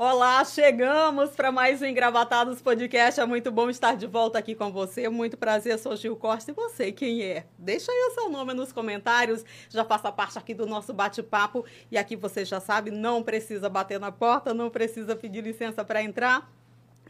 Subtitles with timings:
[0.00, 3.18] Olá, chegamos para mais um Engravatados Podcast.
[3.18, 5.08] É muito bom estar de volta aqui com você.
[5.08, 6.52] Muito prazer, sou Gil Costa.
[6.52, 7.46] E você, quem é?
[7.58, 9.44] Deixa aí o seu nome nos comentários.
[9.68, 11.64] Já faça parte aqui do nosso bate-papo.
[11.90, 16.00] E aqui você já sabe, não precisa bater na porta, não precisa pedir licença para
[16.00, 16.48] entrar.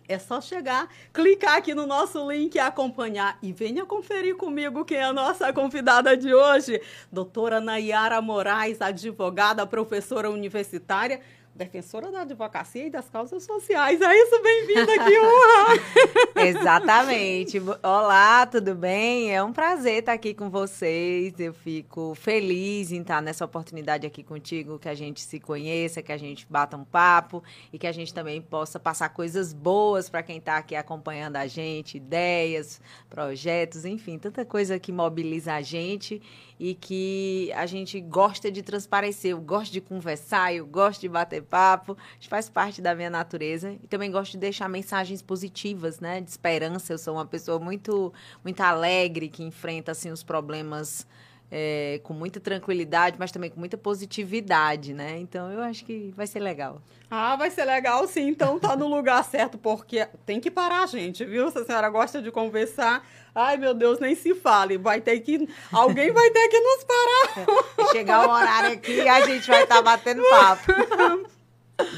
[0.09, 3.39] É só chegar, clicar aqui no nosso link acompanhar.
[3.43, 6.81] E venha conferir comigo quem é a nossa convidada de hoje.
[7.13, 11.21] Doutora Nayara Moraes, advogada, professora universitária
[11.59, 14.01] defensora da advocacia e das causas sociais.
[14.01, 16.47] É isso, bem-vinda, que honra!
[16.47, 17.61] Exatamente.
[17.83, 19.35] Olá, tudo bem?
[19.35, 21.35] É um prazer estar aqui com vocês.
[21.41, 26.13] Eu fico feliz em estar nessa oportunidade aqui contigo, que a gente se conheça, que
[26.13, 30.23] a gente bata um papo e que a gente também possa passar coisas boas para
[30.23, 36.23] quem está aqui acompanhando a gente, ideias, projetos, enfim, tanta coisa que mobiliza a gente
[36.59, 39.33] e que a gente gosta de transparecer.
[39.33, 43.73] Eu gosto de conversar, eu gosto de bater papo, isso faz parte da minha natureza.
[43.83, 46.21] E também gosto de deixar mensagens positivas, né?
[46.21, 46.93] De esperança.
[46.93, 51.07] Eu sou uma pessoa muito, muito alegre que enfrenta assim os problemas
[51.51, 55.19] é, com muita tranquilidade, mas também com muita positividade, né?
[55.19, 56.81] Então eu acho que vai ser legal.
[57.11, 58.29] Ah, vai ser legal sim.
[58.29, 61.51] Então tá no lugar certo, porque tem que parar a gente, viu?
[61.51, 64.77] Se a senhora gosta de conversar, ai meu Deus, nem se fale.
[64.77, 65.49] Vai ter que.
[65.73, 67.93] Alguém vai ter que nos parar.
[67.93, 71.29] Chegar o horário aqui e a gente vai estar tá batendo papo.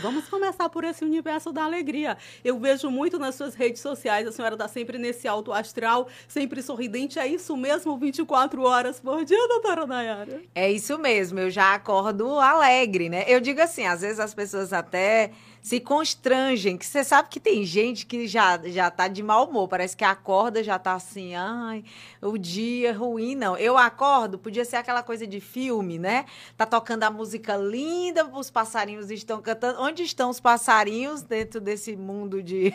[0.02, 2.16] Vamos começar por esse universo da alegria.
[2.44, 6.62] Eu vejo muito nas suas redes sociais, a senhora está sempre nesse alto astral, sempre
[6.62, 7.18] sorridente.
[7.18, 10.42] É isso mesmo, 24 horas por dia, doutora Nayara?
[10.54, 13.24] É isso mesmo, eu já acordo alegre, né?
[13.26, 15.30] Eu digo assim, às vezes as pessoas até
[15.62, 19.68] se constrangem, que você sabe que tem gente que já, já tá de mau humor,
[19.68, 21.84] parece que acorda já tá assim, ai,
[22.22, 23.56] o dia ruim, não.
[23.56, 26.24] Eu acordo, podia ser aquela coisa de filme, né?
[26.56, 29.80] Tá tocando a música linda, os passarinhos estão cantando.
[29.80, 32.72] Onde estão os passarinhos dentro desse mundo de,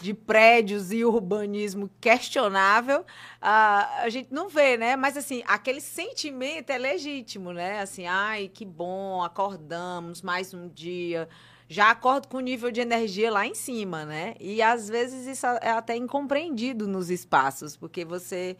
[0.00, 3.04] de prédios e urbanismo questionável?
[3.40, 4.96] Ah, a gente não vê, né?
[4.96, 7.80] Mas assim, aquele sentimento é legítimo, né?
[7.80, 11.28] Assim, ai, que bom, acordamos mais um dia
[11.68, 14.34] já acordo com o nível de energia lá em cima, né?
[14.40, 18.56] E às vezes isso é até incompreendido nos espaços, porque você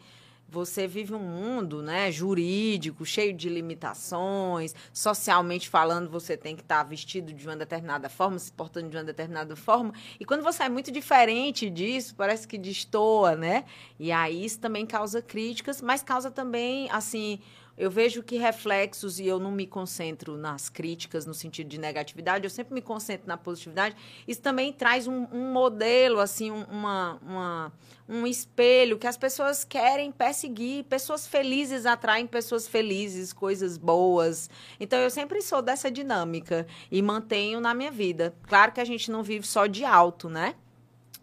[0.53, 6.77] você vive um mundo, né, jurídico, cheio de limitações, socialmente falando, você tem que estar
[6.77, 10.63] tá vestido de uma determinada forma, se portando de uma determinada forma, e quando você
[10.63, 13.65] é muito diferente disso, parece que destoa, né?
[13.99, 17.39] E aí isso também causa críticas, mas causa também, assim,
[17.77, 22.45] eu vejo que reflexos, e eu não me concentro nas críticas no sentido de negatividade,
[22.45, 23.95] eu sempre me concentro na positividade.
[24.27, 27.73] Isso também traz um, um modelo, assim, uma, uma,
[28.07, 30.83] um espelho que as pessoas querem perseguir.
[30.83, 34.49] Pessoas felizes atraem pessoas felizes, coisas boas.
[34.79, 38.35] Então, eu sempre sou dessa dinâmica e mantenho na minha vida.
[38.43, 40.55] Claro que a gente não vive só de alto, né?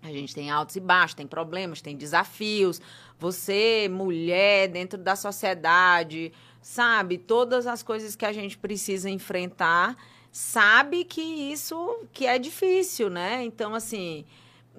[0.03, 2.81] A gente tem altos e baixos, tem problemas, tem desafios.
[3.20, 6.32] Você, mulher, dentro da sociedade,
[6.62, 7.19] sabe?
[7.19, 9.94] Todas as coisas que a gente precisa enfrentar,
[10.32, 13.44] sabe que isso que é difícil, né?
[13.44, 14.25] Então, assim,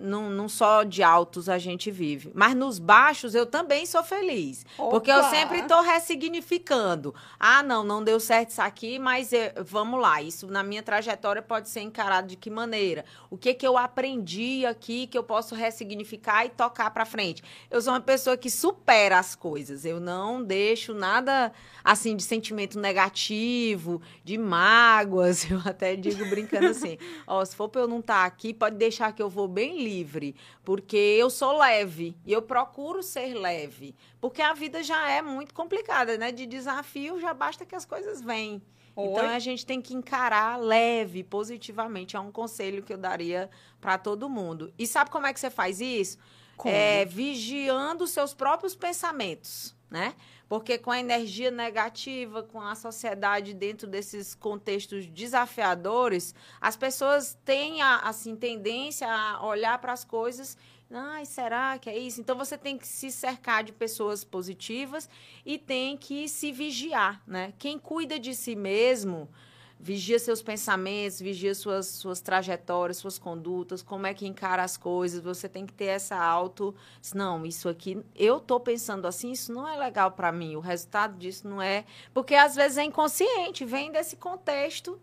[0.02, 4.66] não, não só de altos a gente vive, mas nos baixos eu também sou feliz.
[4.78, 4.90] Opa.
[4.90, 7.14] Porque eu sempre estou ressignificando.
[7.40, 11.42] Ah, não, não deu certo isso aqui, mas eu, vamos lá, isso na minha trajetória
[11.42, 13.06] pode ser encarado de que maneira?
[13.30, 17.44] O que que eu aprendi aqui que eu posso ressignificar e tocar para frente?
[17.70, 19.86] Eu sou uma pessoa que supera as coisas.
[19.86, 21.52] Eu não deixo nada
[21.84, 25.50] assim de sentimento negativo, de mágoas.
[25.52, 26.98] Eu até digo brincando assim,
[27.28, 29.84] ó, se for para eu não estar tá aqui, pode deixar que eu vou bem
[29.84, 29.91] livre,
[30.64, 35.54] porque eu sou leve e eu procuro ser leve, porque a vida já é muito
[35.54, 36.32] complicada, né?
[36.32, 38.62] De desafio já basta que as coisas vêm.
[38.96, 39.08] Oi.
[39.08, 42.16] Então a gente tem que encarar leve, positivamente.
[42.16, 43.50] É um conselho que eu daria
[43.80, 44.74] para todo mundo.
[44.78, 46.18] E sabe como é que você faz isso?
[46.58, 46.74] Como?
[46.74, 50.14] É vigiando seus próprios pensamentos, né?
[50.52, 57.82] Porque com a energia negativa, com a sociedade dentro desses contextos desafiadores, as pessoas têm
[57.82, 60.58] a, assim tendência a olhar para as coisas
[60.94, 62.20] Ai, será que é isso?
[62.20, 65.10] Então você tem que se cercar de pessoas positivas
[65.46, 67.54] e tem que se vigiar, né?
[67.58, 69.30] Quem cuida de si mesmo,
[69.82, 75.24] vigia seus pensamentos, vigia suas, suas trajetórias, suas condutas, como é que encara as coisas.
[75.24, 76.76] Você tem que ter essa auto.
[77.16, 80.56] Não, isso aqui, eu estou pensando assim, isso não é legal para mim.
[80.56, 81.84] O resultado disso não é.
[82.14, 85.00] Porque às vezes é inconsciente, vem desse contexto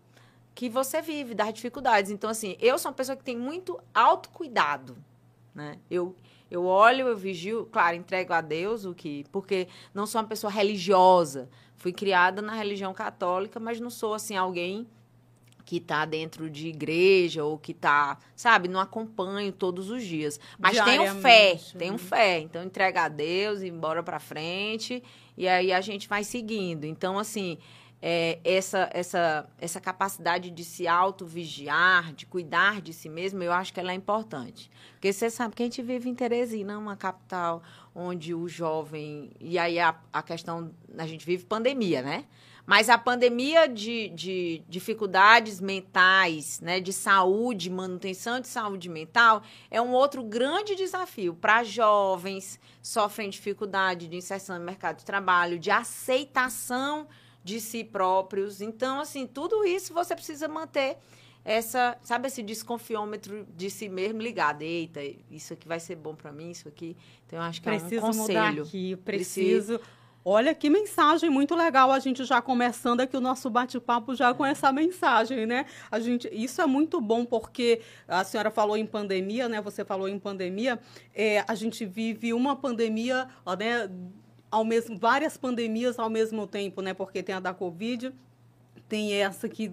[0.55, 2.09] que você vive, das dificuldades.
[2.09, 4.97] Então, assim, eu sou uma pessoa que tem muito autocuidado,
[5.53, 5.77] né?
[5.91, 6.15] Eu.
[6.51, 10.51] Eu olho, eu vigio, claro, entrego a Deus o que, porque não sou uma pessoa
[10.51, 11.47] religiosa,
[11.79, 14.85] Fui criada na religião católica, mas não sou assim alguém
[15.65, 20.39] que está dentro de igreja ou que está, sabe, não acompanho todos os dias.
[20.57, 22.39] Mas tenho fé, tenho fé.
[22.39, 25.01] Então entrega a Deus e bora para frente
[25.37, 26.83] e aí a gente vai seguindo.
[26.85, 27.57] Então assim,
[28.01, 33.73] é, essa, essa, essa capacidade de se auto-vigiar, de cuidar de si mesmo, eu acho
[33.73, 34.71] que ela é importante.
[34.93, 37.61] Porque você sabe que a gente vive em Teresina, uma capital
[37.93, 39.31] onde o jovem.
[39.39, 40.71] E aí a, a questão.
[40.97, 42.25] A gente vive pandemia, né?
[42.65, 49.41] Mas a pandemia de, de dificuldades mentais, né, de saúde, manutenção de saúde mental,
[49.71, 55.57] é um outro grande desafio para jovens sofrem dificuldade de inserção no mercado de trabalho,
[55.57, 57.07] de aceitação
[57.49, 58.61] de si próprios.
[58.61, 60.97] Então, assim, tudo isso você precisa manter
[61.43, 64.61] essa, sabe, esse desconfiômetro de si mesmo ligado.
[64.61, 65.01] Eita,
[65.31, 66.95] isso aqui vai ser bom para mim, isso aqui.
[67.25, 68.27] Então, eu acho que preciso é um conselho.
[68.27, 69.79] Mudar aqui, preciso.
[69.79, 74.33] preciso Olha que mensagem muito legal a gente já começando aqui o nosso bate-papo já
[74.33, 75.65] com essa mensagem, né?
[75.89, 79.61] A gente, isso é muito bom porque a senhora falou em pandemia, né?
[79.61, 80.77] Você falou em pandemia.
[81.15, 83.89] É, a gente vive uma pandemia, ó, né?
[84.51, 86.93] Ao mesmo, várias pandemias ao mesmo tempo, né?
[86.93, 88.11] Porque tem a da Covid,
[88.89, 89.71] tem essa que,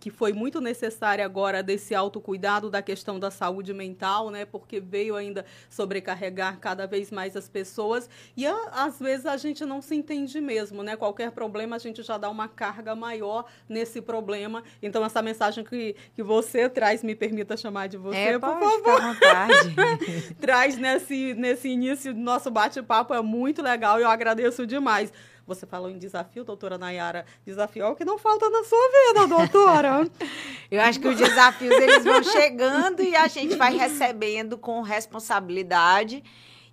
[0.00, 4.46] que foi muito necessária agora desse autocuidado da questão da saúde mental, né?
[4.46, 9.66] Porque veio ainda sobrecarregar cada vez mais as pessoas e a, às vezes a gente
[9.66, 10.96] não se entende mesmo, né?
[10.96, 14.64] Qualquer problema a gente já dá uma carga maior nesse problema.
[14.82, 19.02] Então essa mensagem que, que você traz, me permita chamar de você, é, por favor.
[19.02, 19.76] vontade.
[20.40, 25.12] traz nesse nesse início do nosso bate-papo é muito legal e eu agradeço demais.
[25.46, 27.26] Você falou em desafio, doutora Nayara.
[27.44, 30.10] Desafio é o que não falta na sua vida, doutora.
[30.70, 36.24] Eu acho que os desafios eles vão chegando e a gente vai recebendo com responsabilidade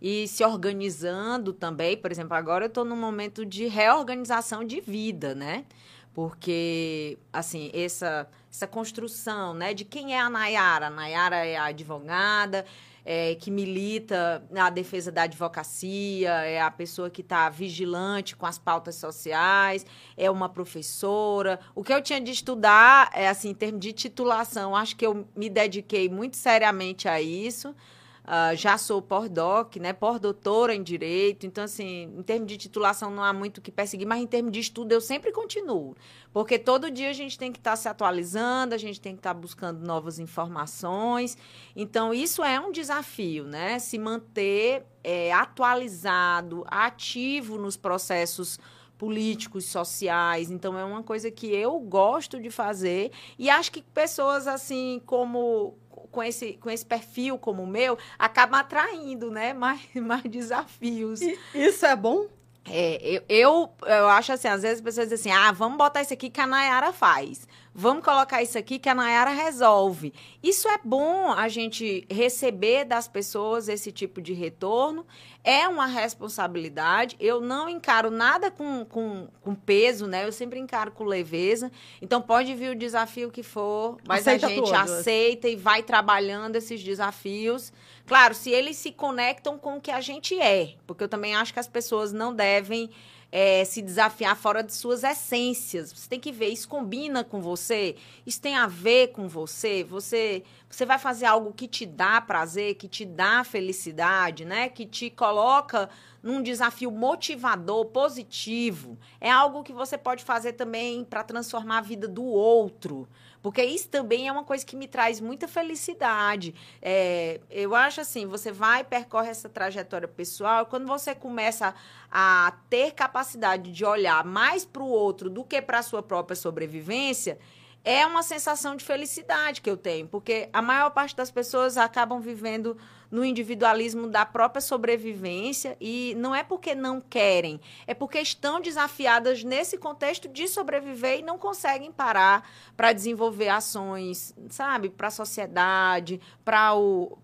[0.02, 1.98] e se organizando também.
[1.98, 5.66] Por exemplo, agora eu estou num momento de reorganização de vida, né?
[6.14, 9.74] Porque, assim, essa, essa construção, né?
[9.74, 10.88] De quem é a Nayara?
[10.88, 12.66] A Nayara é a advogada,
[13.06, 18.58] é, que milita na defesa da advocacia, é a pessoa que está vigilante com as
[18.58, 21.60] pautas sociais, é uma professora.
[21.74, 25.28] O que eu tinha de estudar, é assim, em termos de titulação, acho que eu
[25.36, 27.76] me dediquei muito seriamente a isso.
[28.24, 33.24] Uh, já sou pós-doc, né, pós-doutora em Direito, então, assim, em termos de titulação não
[33.24, 35.96] há muito o que perseguir, mas em termos de estudo eu sempre continuo,
[36.32, 39.20] porque todo dia a gente tem que estar tá se atualizando, a gente tem que
[39.20, 41.36] estar tá buscando novas informações,
[41.76, 48.60] então isso é um desafio, né, se manter é, atualizado, ativo nos processos
[49.00, 50.52] políticos, sociais.
[50.52, 53.12] Então é uma coisa que eu gosto de fazer.
[53.40, 55.76] E acho que pessoas assim como
[56.12, 59.54] com esse, com esse perfil como o meu, acaba atraindo, né?
[59.62, 61.22] Mais, mais desafios.
[61.22, 62.28] E isso é bom?
[62.66, 66.02] É, eu, eu, eu acho assim, às vezes as pessoas dizem assim, ah, vamos botar
[66.02, 67.48] isso aqui que a Nayara faz.
[67.74, 70.14] Vamos colocar isso aqui que a Nayara resolve.
[70.44, 75.06] Isso é bom a gente receber das pessoas esse tipo de retorno.
[75.42, 77.16] É uma responsabilidade.
[77.18, 80.26] Eu não encaro nada com, com, com peso, né?
[80.26, 81.72] Eu sempre encaro com leveza.
[82.02, 84.74] Então pode vir o desafio que for, mas aceita a gente todos.
[84.74, 87.72] aceita e vai trabalhando esses desafios.
[88.12, 91.54] Claro, se eles se conectam com o que a gente é, porque eu também acho
[91.54, 92.90] que as pessoas não devem
[93.32, 95.94] é, se desafiar fora de suas essências.
[95.94, 97.96] Você tem que ver, isso combina com você?
[98.26, 99.86] Isso tem a ver com você?
[99.86, 104.68] Você, você vai fazer algo que te dá prazer, que te dá felicidade, né?
[104.68, 105.90] Que te coloca
[106.22, 109.00] num desafio motivador, positivo.
[109.22, 113.08] É algo que você pode fazer também para transformar a vida do outro.
[113.42, 116.54] Porque isso também é uma coisa que me traz muita felicidade.
[116.82, 121.74] É, eu acho assim, você vai, percorre essa trajetória pessoal, quando você começa
[122.12, 126.36] a ter capacidade de olhar mais para o outro do que para a sua própria
[126.36, 127.40] sobrevivência,
[127.84, 132.22] é uma sensação de felicidade que eu tenho, porque a maior parte das pessoas acabam
[132.22, 132.78] vivendo
[133.12, 139.44] no individualismo da própria sobrevivência e não é porque não querem, é porque estão desafiadas
[139.44, 146.22] nesse contexto de sobreviver e não conseguem parar para desenvolver ações, sabe, para a sociedade,
[146.46, 147.18] para o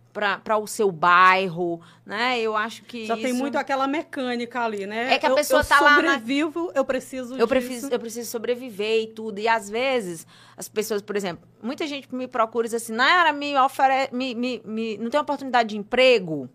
[0.43, 2.39] para o seu bairro, né?
[2.39, 3.23] Eu acho que já isso...
[3.23, 5.13] tem muito aquela mecânica ali, né?
[5.13, 5.91] É que a pessoa está lá.
[5.91, 6.71] Eu sobrevivo, na...
[6.73, 7.33] eu preciso.
[7.33, 7.47] Eu disso.
[7.47, 9.39] preciso, eu preciso sobreviver e tudo.
[9.39, 13.31] E às vezes as pessoas, por exemplo, muita gente me procura e diz assim, Nara,
[13.31, 16.49] me ofere, me, me, me, não tem oportunidade de emprego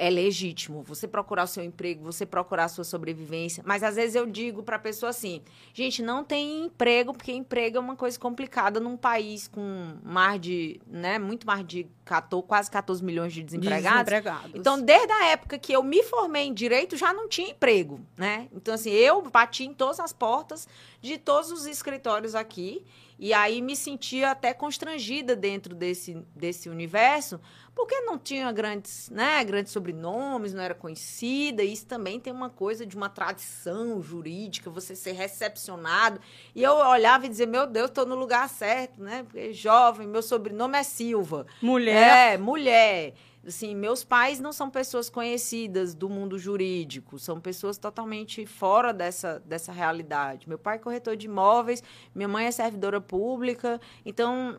[0.00, 3.62] é legítimo você procurar o seu emprego, você procurar a sua sobrevivência.
[3.66, 5.42] Mas às vezes eu digo para a pessoa assim:
[5.74, 10.80] gente, não tem emprego, porque emprego é uma coisa complicada num país com mais de,
[10.86, 14.04] né, muito mais de 14, quase 14 milhões de desempregados.
[14.04, 14.52] desempregados.
[14.54, 18.48] Então, desde a época que eu me formei em direito, já não tinha emprego, né?
[18.52, 20.66] Então, assim, eu bati em todas as portas
[21.02, 22.82] de todos os escritórios aqui
[23.22, 27.38] E aí me sentia até constrangida dentro desse, desse universo,
[27.74, 31.62] porque não tinha grandes, né, grandes sobrenomes, não era conhecida.
[31.62, 36.18] Isso também tem uma coisa de uma tradição jurídica, você ser recepcionado.
[36.54, 39.22] E eu olhava e dizia, meu Deus, estou no lugar certo, né?
[39.22, 41.46] Porque jovem, meu sobrenome é Silva.
[41.60, 42.32] Mulher.
[42.32, 43.12] É, mulher
[43.46, 49.40] assim, meus pais não são pessoas conhecidas do mundo jurídico, são pessoas totalmente fora dessa,
[49.40, 50.48] dessa realidade.
[50.48, 51.82] Meu pai é corretor de imóveis,
[52.14, 54.58] minha mãe é servidora pública, então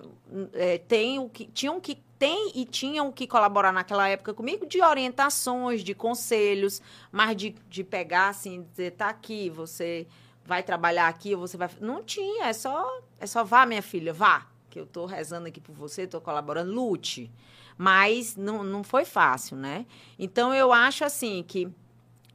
[0.54, 4.82] é, tem o que, tinham que tem e tinham que colaborar naquela época comigo de
[4.82, 10.08] orientações, de conselhos, mas de, de pegar assim, dizer, tá aqui, você
[10.46, 11.70] vai trabalhar aqui, você vai.
[11.80, 14.48] Não tinha, é só, é só vá, minha filha, vá.
[14.70, 17.32] Que eu estou rezando aqui por você, estou colaborando, lute
[17.82, 19.88] mas não, não foi fácil, né?
[20.20, 21.68] Então eu acho assim que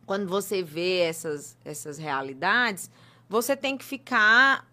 [0.05, 2.91] quando você vê essas, essas realidades,
[3.29, 4.69] você tem que ficar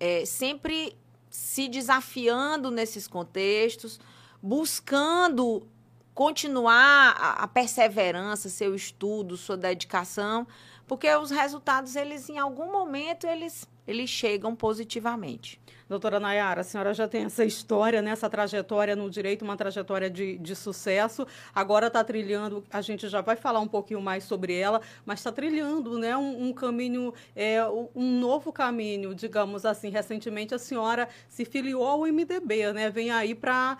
[0.00, 0.96] é, sempre
[1.30, 4.00] se desafiando nesses contextos,
[4.42, 5.64] buscando
[6.12, 10.44] continuar a, a perseverança, seu estudo, sua dedicação,
[10.88, 15.60] porque os resultados eles em algum momento eles eles chegam positivamente.
[15.88, 20.10] Doutora Nayara, a senhora já tem essa história, né, essa trajetória no direito, uma trajetória
[20.10, 21.24] de, de sucesso.
[21.54, 25.30] Agora está trilhando, a gente já vai falar um pouquinho mais sobre ela, mas está
[25.30, 27.64] trilhando né, um, um caminho, é,
[27.94, 29.88] um novo caminho, digamos assim.
[29.88, 32.90] Recentemente a senhora se filiou ao MDB, né?
[32.90, 33.78] Vem aí para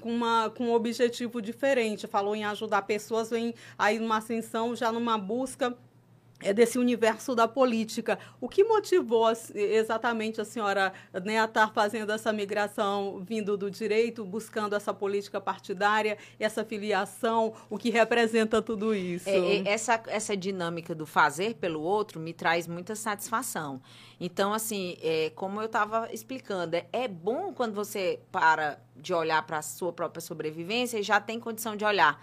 [0.00, 0.20] com,
[0.54, 2.06] com um objetivo diferente.
[2.06, 5.74] Falou em ajudar pessoas, vem aí numa ascensão, já numa busca
[6.40, 8.18] é desse universo da política.
[8.40, 10.92] O que motivou exatamente a senhora
[11.24, 17.54] né, a estar fazendo essa migração vindo do direito, buscando essa política partidária, essa filiação,
[17.70, 19.28] o que representa tudo isso?
[19.28, 23.80] É, é, essa, essa dinâmica do fazer pelo outro me traz muita satisfação.
[24.20, 29.42] Então, assim, é, como eu estava explicando, é, é bom quando você para de olhar
[29.46, 32.20] para a sua própria sobrevivência e já tem condição de olhar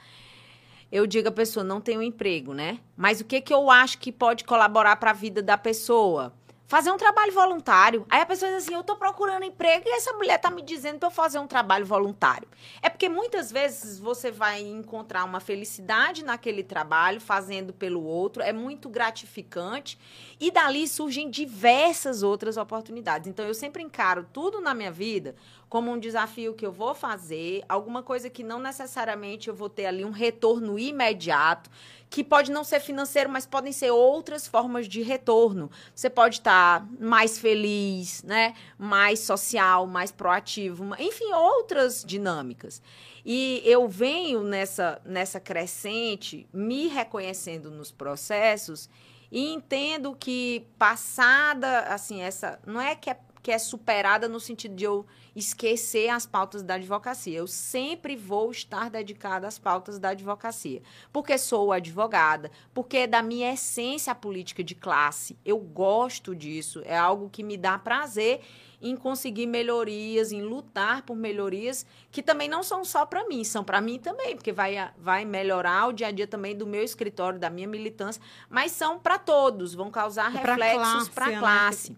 [0.93, 2.79] eu digo a pessoa não tem um emprego, né?
[2.95, 6.31] Mas o que que eu acho que pode colaborar para a vida da pessoa?
[6.67, 8.05] Fazer um trabalho voluntário.
[8.09, 10.99] Aí a pessoa diz assim: eu estou procurando emprego e essa mulher está me dizendo
[10.99, 12.47] para eu fazer um trabalho voluntário.
[12.79, 18.53] É porque muitas vezes você vai encontrar uma felicidade naquele trabalho, fazendo pelo outro, é
[18.53, 19.97] muito gratificante
[20.39, 23.27] e dali surgem diversas outras oportunidades.
[23.27, 25.35] Então eu sempre encaro tudo na minha vida
[25.73, 29.87] como um desafio que eu vou fazer, alguma coisa que não necessariamente eu vou ter
[29.87, 31.67] ali um retorno imediato,
[32.11, 35.71] que pode não ser financeiro, mas podem ser outras formas de retorno.
[35.95, 38.53] Você pode estar mais feliz, né?
[38.77, 42.79] Mais social, mais proativo, enfim, outras dinâmicas.
[43.25, 48.87] E eu venho nessa nessa crescente, me reconhecendo nos processos
[49.31, 54.73] e entendo que passada assim essa não é que é que é superada no sentido
[54.73, 57.37] de eu esquecer as pautas da advocacia.
[57.37, 60.81] Eu sempre vou estar dedicada às pautas da advocacia,
[61.11, 65.37] porque sou advogada, porque é da minha essência a política de classe.
[65.43, 68.39] Eu gosto disso, é algo que me dá prazer
[68.81, 73.63] em conseguir melhorias, em lutar por melhorias que também não são só para mim, são
[73.63, 77.39] para mim também, porque vai, vai melhorar o dia a dia também do meu escritório,
[77.39, 81.39] da minha militância, mas são para todos, vão causar reflexos para a classe.
[81.39, 81.91] classe.
[81.91, 81.97] Né?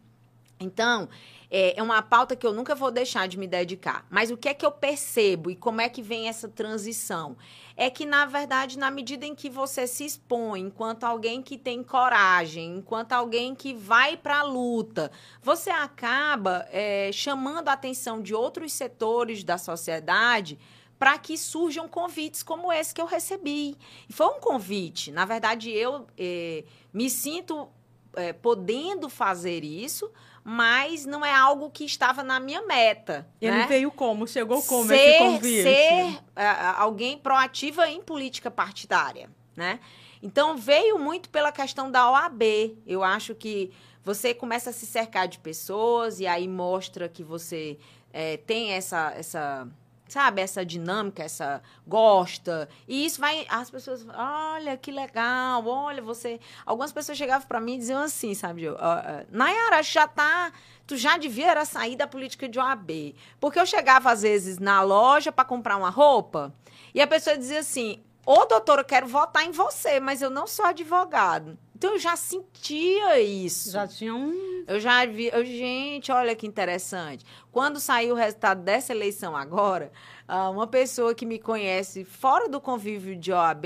[0.60, 1.10] Então,
[1.50, 4.06] é, é uma pauta que eu nunca vou deixar de me dedicar.
[4.10, 7.38] Mas o que é que eu percebo e como é que vem essa transição?
[7.78, 11.84] É que, na verdade, na medida em que você se expõe enquanto alguém que tem
[11.84, 15.12] coragem, enquanto alguém que vai para a luta,
[15.42, 20.58] você acaba é, chamando a atenção de outros setores da sociedade
[20.98, 23.78] para que surjam convites como esse que eu recebi.
[24.08, 25.12] E foi um convite.
[25.12, 27.68] Na verdade, eu é, me sinto
[28.16, 30.10] é, podendo fazer isso,
[30.48, 33.28] mas não é algo que estava na minha meta.
[33.42, 33.66] Ele né?
[33.66, 34.28] veio como?
[34.28, 35.64] Chegou como ser, esse convite?
[35.64, 39.80] Ser uh, alguém proativa em política partidária, né?
[40.22, 42.44] Então, veio muito pela questão da OAB.
[42.86, 43.72] Eu acho que
[44.04, 47.80] você começa a se cercar de pessoas e aí mostra que você
[48.14, 49.68] é, tem essa, essa
[50.08, 52.70] sabe, essa dinâmica, essa gosta.
[52.88, 56.40] E isso vai as pessoas, olha que legal, olha você.
[56.66, 60.52] Algumas pessoas chegavam para mim e diziam assim, sabe, uh, uh, Nayara, já tá,
[60.86, 63.16] tu já devia era sair da política de OAB.
[63.40, 66.54] Porque eu chegava às vezes na loja para comprar uma roupa
[66.94, 70.48] e a pessoa dizia assim: "Ô, doutora, eu quero votar em você, mas eu não
[70.48, 71.58] sou advogado".
[71.76, 73.72] Então eu já sentia isso.
[73.72, 74.64] Já tinha um.
[74.66, 75.30] Eu já vi.
[75.32, 77.26] Eu, gente, olha que interessante.
[77.52, 79.92] Quando saiu o resultado dessa eleição agora,
[80.26, 83.66] ah, uma pessoa que me conhece fora do convívio de OAB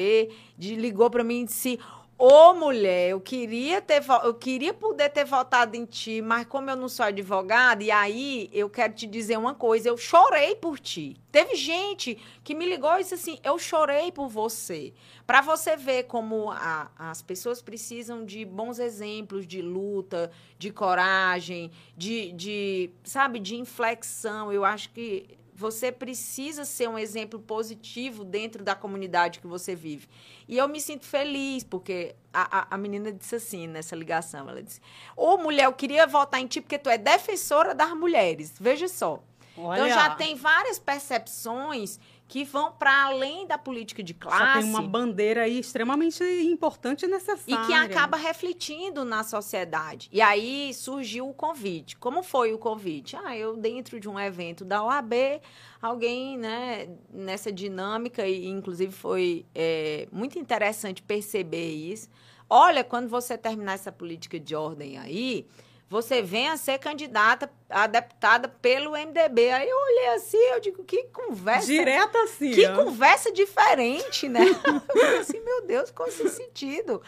[0.57, 1.79] de, ligou para mim e disse:
[2.21, 6.75] Ô, mulher, eu queria ter eu queria poder ter votado em ti, mas como eu
[6.75, 11.15] não sou advogada, e aí eu quero te dizer uma coisa, eu chorei por ti.
[11.31, 14.93] Teve gente que me ligou e disse assim: "Eu chorei por você".
[15.25, 21.71] Para você ver como a, as pessoas precisam de bons exemplos de luta, de coragem,
[21.95, 24.51] de, de sabe, de inflexão.
[24.51, 30.07] Eu acho que você precisa ser um exemplo positivo dentro da comunidade que você vive.
[30.47, 34.63] E eu me sinto feliz, porque a, a, a menina disse assim nessa ligação: ela
[34.63, 34.79] disse,
[35.17, 38.53] Ô mulher, eu queria votar em ti porque tu é defensora das mulheres.
[38.57, 39.21] Veja só.
[39.57, 39.81] Olha.
[39.81, 41.99] Então já tem várias percepções
[42.29, 44.37] que vão para além da política de classe.
[44.37, 47.63] Só tem uma bandeira aí extremamente importante e necessária.
[47.63, 50.07] E que acaba refletindo na sociedade.
[50.11, 51.97] E aí surgiu o convite.
[51.97, 53.15] Como foi o convite?
[53.15, 55.41] Ah, eu dentro de um evento da OAB,
[55.81, 62.07] alguém, né, nessa dinâmica, e inclusive foi é, muito interessante perceber isso.
[62.47, 65.47] Olha, quando você terminar essa política de ordem aí,
[65.89, 69.49] você vem a ser candidata a deputada pelo MDB.
[69.49, 71.65] Aí eu olhei assim, eu digo, que conversa.
[71.65, 72.51] Direto assim.
[72.51, 72.85] Que ó.
[72.85, 74.41] conversa diferente, né?
[74.45, 77.01] eu falei assim, meu Deus, qual esse sentido?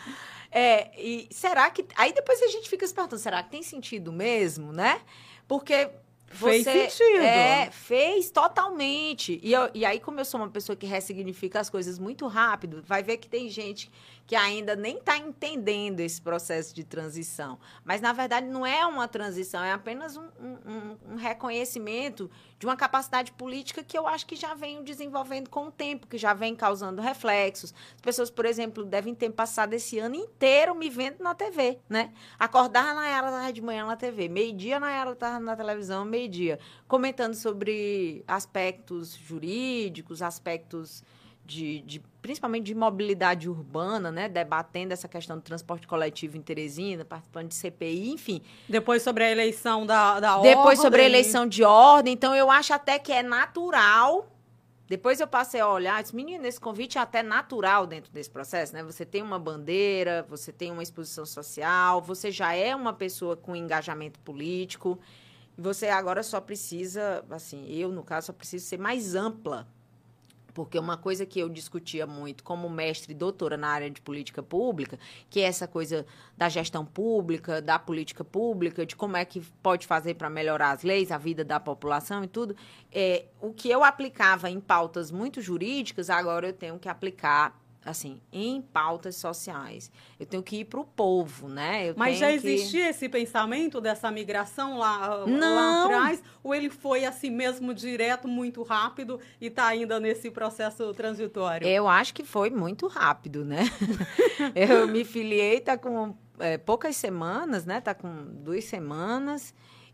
[0.52, 1.86] É, e será que.
[1.96, 5.00] Aí depois a gente fica se perguntando, será que tem sentido mesmo, né?
[5.48, 5.90] Porque
[6.34, 7.24] você, fez sentido.
[7.24, 9.40] É, fez totalmente.
[9.44, 12.82] E, eu, e aí, como eu sou uma pessoa que ressignifica as coisas muito rápido,
[12.86, 13.92] vai ver que tem gente
[14.26, 17.60] que ainda nem está entendendo esse processo de transição.
[17.84, 22.76] Mas, na verdade, não é uma transição, é apenas um, um, um reconhecimento de uma
[22.76, 26.56] capacidade política que eu acho que já vem desenvolvendo com o tempo, que já vem
[26.56, 27.74] causando reflexos.
[27.96, 32.14] As pessoas, por exemplo, devem ter passado esse ano inteiro me vendo na TV, né?
[32.38, 37.34] Acordar na era de manhã na TV, meio-dia na era estava na televisão, meio-dia, comentando
[37.34, 41.04] sobre aspectos jurídicos, aspectos
[41.46, 47.04] de, de, principalmente de mobilidade urbana, né, debatendo essa questão do transporte coletivo em Teresina,
[47.04, 48.42] participando de CPI, enfim.
[48.70, 50.56] Depois sobre a eleição da, da ordem.
[50.56, 52.14] Depois sobre a eleição de ordem.
[52.14, 54.28] Então, eu acho até que é natural.
[54.88, 58.74] Depois eu passei a olhar, disse, menino, esse convite é até natural dentro desse processo,
[58.74, 58.84] né?
[58.84, 63.56] Você tem uma bandeira, você tem uma exposição social, você já é uma pessoa com
[63.56, 65.00] engajamento político.
[65.58, 69.68] Você agora só precisa, assim, eu, no caso, só preciso ser mais ampla
[70.54, 74.42] porque uma coisa que eu discutia muito como mestre e doutora na área de política
[74.42, 76.06] pública, que é essa coisa
[76.38, 80.84] da gestão pública, da política pública, de como é que pode fazer para melhorar as
[80.84, 82.56] leis, a vida da população e tudo,
[82.92, 88.22] é, o que eu aplicava em pautas muito jurídicas, agora eu tenho que aplicar assim,
[88.32, 89.92] em pautas sociais.
[90.20, 91.90] Eu tenho que ir para o povo, né?
[91.90, 92.90] Eu Mas já existia que...
[92.90, 96.24] esse pensamento dessa migração lá, lá atrás?
[96.44, 101.68] Ou ele foi assim mesmo direto, muito rápido e está ainda nesse processo transitório?
[101.68, 103.64] Eu acho que foi muito rápido, né?
[104.56, 107.82] eu me filiei, tá com é, poucas semanas, né?
[107.82, 109.54] Tá com duas semanas.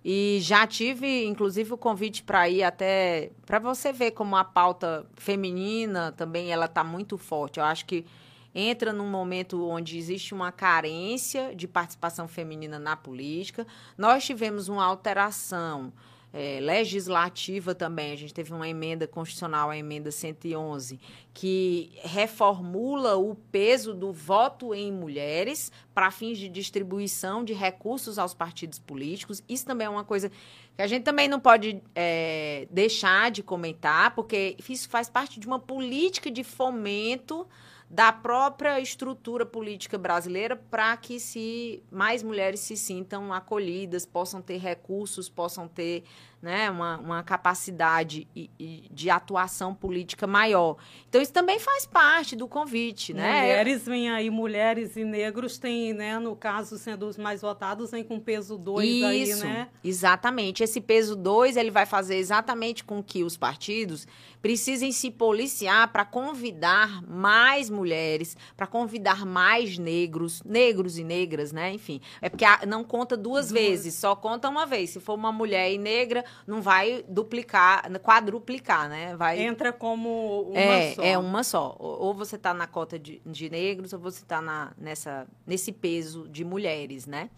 [0.09, 5.05] E já tive, inclusive, o convite para ir até para você ver como a pauta
[5.17, 7.59] feminina também ela está muito forte.
[7.59, 8.05] Eu acho que
[8.55, 13.67] entra num momento onde existe uma carência de participação feminina na política.
[13.97, 15.91] Nós tivemos uma alteração
[16.33, 18.11] é, legislativa também.
[18.11, 20.99] A gente teve uma emenda constitucional, a emenda 111,
[21.33, 28.33] que reformula o peso do voto em mulheres para fins de distribuição de recursos aos
[28.33, 29.41] partidos políticos.
[29.47, 30.29] Isso também é uma coisa
[30.75, 35.47] que a gente também não pode é, deixar de comentar, porque isso faz parte de
[35.47, 37.47] uma política de fomento
[37.89, 44.57] da própria estrutura política brasileira para que se mais mulheres se sintam acolhidas, possam ter
[44.57, 46.03] recursos, possam ter
[46.47, 48.27] né, uma, uma capacidade
[48.91, 50.77] de atuação política maior.
[51.09, 53.41] Então, isso também faz parte do convite, né?
[53.41, 58.03] Mulheres vêm aí, mulheres e negros têm, né, no caso, sendo os mais votados, vem
[58.03, 59.69] com peso 2 aí, né?
[59.83, 60.63] exatamente.
[60.63, 64.07] Esse peso 2, ele vai fazer exatamente com que os partidos
[64.41, 71.73] precisem se policiar para convidar mais mulheres, para convidar mais negros, negros e negras, né?
[71.73, 74.91] Enfim, é porque não conta duas, duas vezes, só conta uma vez.
[74.91, 79.15] Se for uma mulher e negra, não vai duplicar, quadruplicar, né?
[79.15, 81.03] Vai entra como uma é, só.
[81.03, 81.75] É uma só.
[81.79, 84.41] Ou você está na cota de, de negros ou você está
[84.77, 87.29] nessa nesse peso de mulheres, né?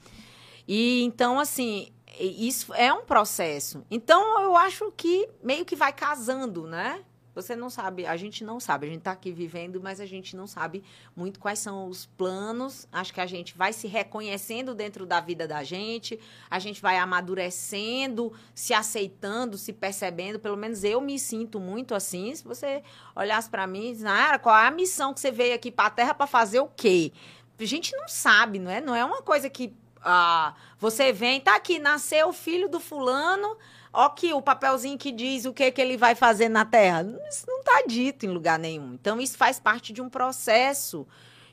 [0.67, 3.85] E então assim, isso é um processo.
[3.89, 7.03] Então eu acho que meio que vai casando, né?
[7.35, 10.35] Você não sabe, a gente não sabe, a gente está aqui vivendo, mas a gente
[10.35, 10.83] não sabe
[11.15, 12.87] muito quais são os planos.
[12.91, 16.97] Acho que a gente vai se reconhecendo dentro da vida da gente, a gente vai
[16.97, 20.39] amadurecendo, se aceitando, se percebendo.
[20.39, 22.33] Pelo menos eu me sinto muito assim.
[22.35, 22.83] Se você
[23.15, 25.85] olhasse para mim e diz, ah, qual é a missão que você veio aqui para
[25.85, 27.11] a Terra para fazer o quê?
[27.59, 28.79] a gente não sabe, não é?
[28.79, 33.57] Não é uma coisa que ah, você vem, tá aqui, nasceu o filho do fulano,
[33.91, 37.05] ó que o papelzinho que diz o que, que ele vai fazer na Terra.
[37.29, 38.93] Isso não está dito em lugar nenhum.
[38.93, 41.07] Então, isso faz parte de um processo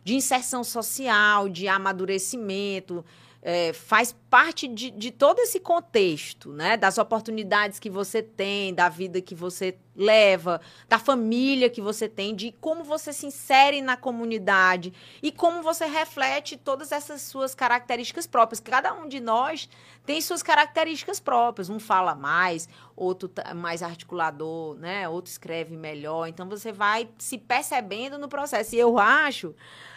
[0.05, 3.05] de inserção social, de amadurecimento,
[3.43, 6.77] é, faz parte de, de todo esse contexto, né?
[6.77, 12.35] Das oportunidades que você tem, da vida que você leva, da família que você tem,
[12.35, 18.27] de como você se insere na comunidade e como você reflete todas essas suas características
[18.27, 18.61] próprias.
[18.61, 19.69] Cada um de nós
[20.05, 21.71] tem suas características próprias.
[21.71, 25.09] Um fala mais, outro tá mais articulador, né?
[25.09, 26.29] Outro escreve melhor.
[26.29, 28.75] Então você vai se percebendo no processo.
[28.75, 29.55] E eu acho,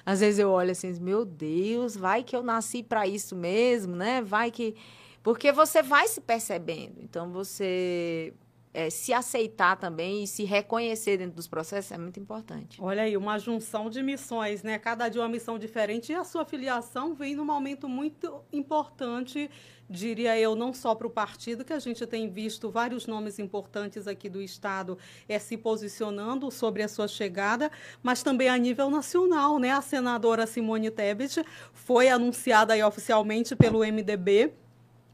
[0.09, 4.23] às vezes eu olho assim, meu Deus, vai que eu nasci para isso mesmo, né?
[4.23, 4.75] Vai que
[5.21, 6.99] porque você vai se percebendo.
[6.99, 8.33] Então você
[8.73, 12.77] é, se aceitar também e se reconhecer dentro dos processos é muito importante.
[12.81, 14.77] Olha aí, uma junção de missões, né?
[14.77, 19.49] Cada dia uma missão diferente e a sua filiação vem num momento muito importante,
[19.89, 24.07] diria eu, não só para o partido, que a gente tem visto vários nomes importantes
[24.07, 27.71] aqui do Estado é, se posicionando sobre a sua chegada,
[28.03, 29.71] mas também a nível nacional, né?
[29.71, 34.53] A senadora Simone Tebet foi anunciada aí oficialmente pelo MDB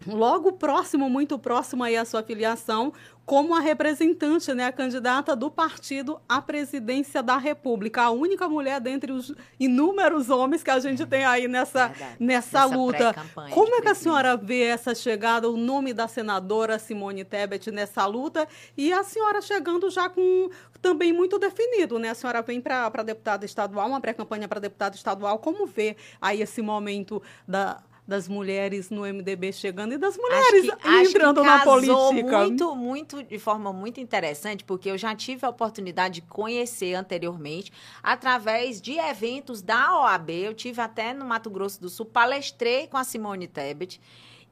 [0.06, 2.94] logo próximo, muito próximo aí à sua filiação,
[3.26, 8.80] como a representante, né, a candidata do partido à presidência da República, a única mulher
[8.80, 13.16] dentre os inúmeros homens que a gente tem aí nessa, nessa luta.
[13.52, 18.06] Como é que a senhora vê essa chegada, o nome da senadora Simone Tebet nessa
[18.06, 18.48] luta?
[18.78, 22.10] E a senhora chegando já com também muito definido, né?
[22.10, 26.62] A senhora vem para deputada estadual, uma pré-campanha para deputada estadual, como vê aí esse
[26.62, 32.40] momento da das mulheres no MDB chegando e das mulheres que, entrando na política.
[32.40, 37.72] Muito, muito, de forma muito interessante, porque eu já tive a oportunidade de conhecer anteriormente,
[38.04, 40.30] através de eventos da OAB.
[40.30, 44.00] Eu tive até no Mato Grosso do Sul, palestrei com a Simone Tebet.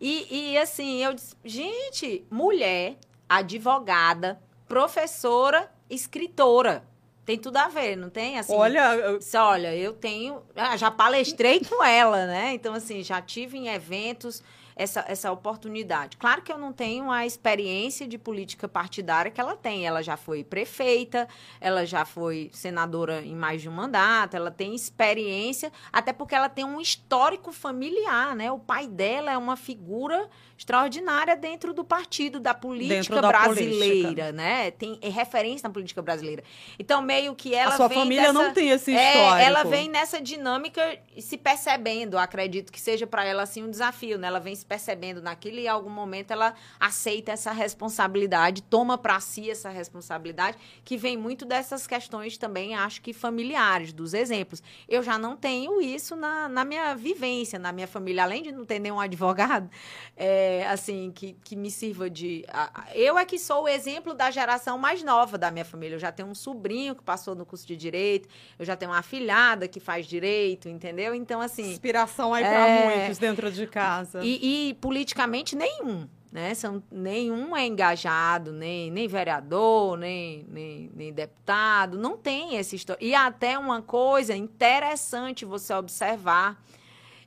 [0.01, 2.97] E, e assim, eu disse, gente, mulher,
[3.29, 6.83] advogada, professora, escritora.
[7.25, 8.37] Tem tudo a ver, não tem?
[8.37, 9.19] Assim, olha, eu...
[9.35, 10.41] olha, eu tenho.
[10.55, 12.53] Ah, já palestrei com ela, né?
[12.53, 14.43] Então, assim, já tive em eventos
[14.75, 16.17] essa, essa oportunidade.
[16.17, 19.85] Claro que eu não tenho a experiência de política partidária que ela tem.
[19.85, 21.27] Ela já foi prefeita,
[21.59, 26.49] ela já foi senadora em mais de um mandato, ela tem experiência, até porque ela
[26.49, 28.51] tem um histórico familiar, né?
[28.51, 34.31] O pai dela é uma figura extraordinária dentro do partido, da política da brasileira, política.
[34.31, 34.71] né?
[34.71, 36.43] Tem é referência na política brasileira.
[36.79, 37.73] Então, meio que ela.
[37.73, 39.35] A sua família dessa, não tem esse histórico.
[39.35, 42.17] É, ela vem nessa dinâmica se percebendo.
[42.17, 44.27] Acredito que seja para ela assim um desafio, né?
[44.27, 49.19] Ela vem se percebendo naquilo e em algum momento ela aceita essa responsabilidade, toma para
[49.19, 54.61] si essa responsabilidade, que vem muito dessas questões também, acho que familiares, dos exemplos.
[54.87, 58.65] Eu já não tenho isso na, na minha vivência, na minha família, além de não
[58.65, 59.69] ter nenhum advogado.
[60.15, 62.45] É, assim, que, que me sirva de.
[62.93, 65.95] Eu é que sou o exemplo da geração mais nova da minha família.
[65.95, 68.99] Eu já tenho um sobrinho que passou no curso de direito, eu já tenho uma
[68.99, 71.13] afilhada que faz direito, entendeu?
[71.15, 71.71] Então, assim.
[71.71, 72.97] Inspiração aí para é...
[72.97, 74.23] muitos dentro de casa.
[74.23, 76.07] E, e politicamente nenhum.
[76.31, 76.55] Né?
[76.55, 83.05] São, nenhum é engajado, nem, nem vereador, nem, nem, nem deputado, não tem esse história.
[83.05, 86.59] E até uma coisa interessante você observar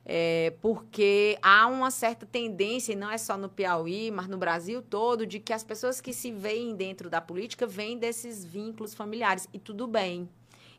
[0.09, 4.81] é, porque há uma certa tendência, e não é só no Piauí, mas no Brasil
[4.81, 9.49] todo, de que as pessoas que se veem dentro da política vêm desses vínculos familiares.
[9.53, 10.29] E tudo bem.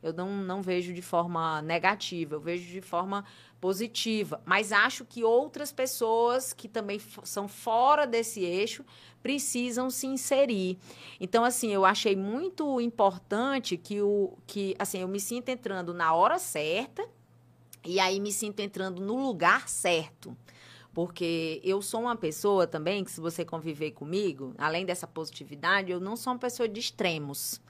[0.02, 3.24] Eu não, não vejo de forma negativa, eu vejo de forma
[3.60, 4.40] positiva.
[4.44, 8.84] Mas acho que outras pessoas que também são fora desse eixo
[9.22, 10.78] precisam se inserir.
[11.20, 16.14] Então, assim, eu achei muito importante que o que assim, eu me sinto entrando na
[16.14, 17.06] hora certa
[17.84, 20.36] e aí me sinto entrando no lugar certo.
[20.92, 26.00] Porque eu sou uma pessoa também que, se você conviver comigo, além dessa positividade, eu
[26.00, 27.60] não sou uma pessoa de extremos.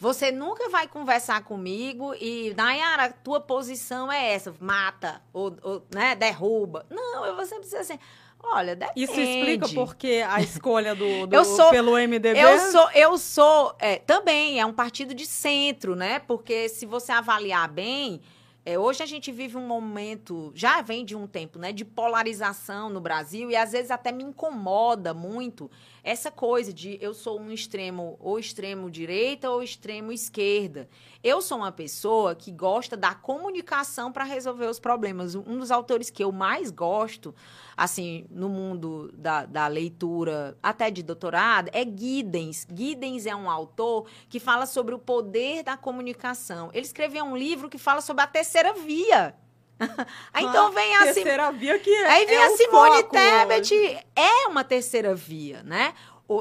[0.00, 6.14] Você nunca vai conversar comigo e, Nayara, tua posição é essa, mata ou, ou né,
[6.14, 6.86] derruba.
[6.88, 7.98] Não, eu vou sempre dizer assim.
[8.40, 9.02] Olha, depende.
[9.02, 12.38] Isso explica porque a escolha do, do eu sou, pelo MDB?
[12.38, 16.20] Eu sou, eu sou é, também, é um partido de centro, né?
[16.20, 18.20] Porque se você avaliar bem,
[18.68, 22.90] é, hoje a gente vive um momento, já vem de um tempo, né, de polarização
[22.90, 25.70] no Brasil e às vezes até me incomoda muito
[26.04, 30.86] essa coisa de eu sou um extremo ou extremo direita ou extremo esquerda.
[31.24, 35.34] Eu sou uma pessoa que gosta da comunicação para resolver os problemas.
[35.34, 37.34] Um dos autores que eu mais gosto,
[37.78, 42.66] assim, no mundo da, da leitura, até de doutorado, é Giddens.
[42.74, 46.70] Giddens é um autor que fala sobre o poder da comunicação.
[46.74, 49.34] Ele escreveu um livro que fala sobre a terceira via
[50.36, 54.04] então vem a terceira via que é, Aí vem é a Simone Tebet.
[54.16, 55.94] É uma terceira via, né?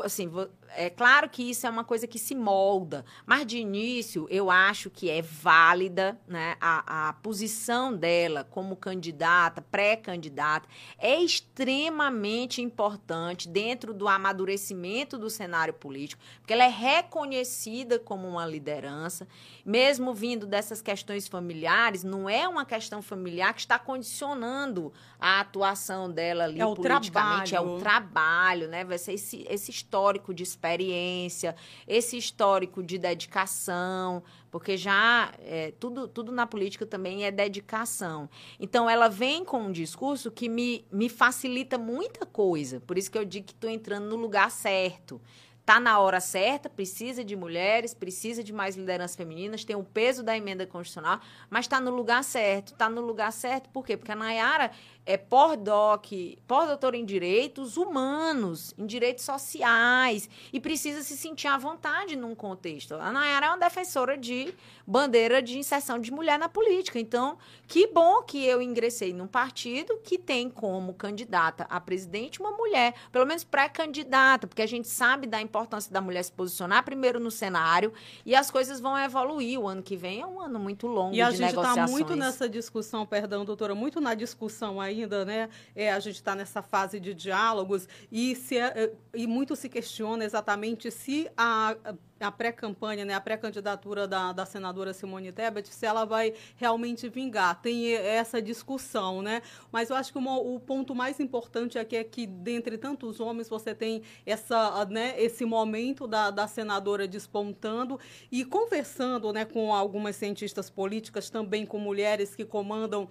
[0.04, 0.30] assim,
[0.75, 4.89] é claro que isso é uma coisa que se molda, mas de início eu acho
[4.89, 13.93] que é válida né, a, a posição dela como candidata, pré-candidata, é extremamente importante dentro
[13.93, 19.27] do amadurecimento do cenário político, porque ela é reconhecida como uma liderança,
[19.67, 26.10] mesmo vindo dessas questões familiares, não é uma questão familiar que está condicionando a atuação
[26.10, 27.73] dela ali é politicamente, trabalho.
[27.73, 28.86] é o trabalho, né?
[28.86, 31.53] Vai ser esse, esse histórico de experiência,
[31.86, 38.30] esse histórico de dedicação, porque já é, tudo, tudo na política também é dedicação.
[38.58, 42.80] Então, ela vem com um discurso que me, me facilita muita coisa.
[42.80, 45.19] Por isso que eu digo que estou entrando no lugar certo
[45.67, 50.23] tá na hora certa, precisa de mulheres, precisa de mais lideranças femininas, tem o peso
[50.23, 52.71] da emenda constitucional, mas está no lugar certo.
[52.71, 53.97] Está no lugar certo por quê?
[53.97, 54.71] Porque a Nayara
[55.08, 56.06] é pós-doc,
[56.46, 62.96] pós-doutora em direitos humanos, em direitos sociais, e precisa se sentir à vontade num contexto.
[62.96, 64.54] A Nayara é uma defensora de
[64.86, 67.00] bandeira de inserção de mulher na política.
[67.00, 72.52] Então, que bom que eu ingressei num partido que tem como candidata a presidente uma
[72.52, 77.17] mulher, pelo menos pré-candidata, porque a gente sabe da importância da mulher se posicionar primeiro
[77.17, 77.93] no cenário
[78.26, 79.58] e as coisas vão evoluir.
[79.58, 82.13] O ano que vem é um ano muito longo e a de gente está muito
[82.13, 85.49] nessa discussão, perdão, doutora, muito na discussão aí ainda, né?
[85.75, 89.69] É, a gente está nessa fase de diálogos e, se, é, é, e muito se
[89.69, 91.75] questiona exatamente se a,
[92.19, 97.62] a pré-campanha, né, a pré-candidatura da, da senadora Simone Tebet, se ela vai realmente vingar.
[97.62, 99.41] Tem essa discussão, né?
[99.71, 103.49] Mas eu acho que uma, o ponto mais importante aqui é que, dentre tantos homens,
[103.49, 107.99] você tem essa, né, esse momento da, da senadora despontando
[108.31, 113.07] e conversando né, com algumas cientistas políticas, também com mulheres que comandam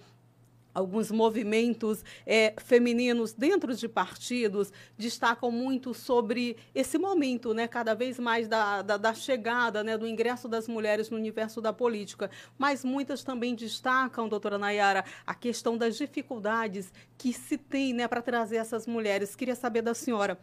[0.77, 8.19] alguns movimentos é, femininos dentro de partidos destacam muito sobre esse momento, né, cada vez
[8.19, 12.29] mais da, da, da, chegada, né, do ingresso das mulheres no universo da política.
[12.59, 18.21] Mas muitas também destacam, doutora Nayara, a questão das dificuldades que se tem né, para
[18.21, 19.35] trazer essas mulheres.
[19.35, 20.39] Queria saber da senhora.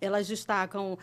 [0.00, 0.96] Elas destacam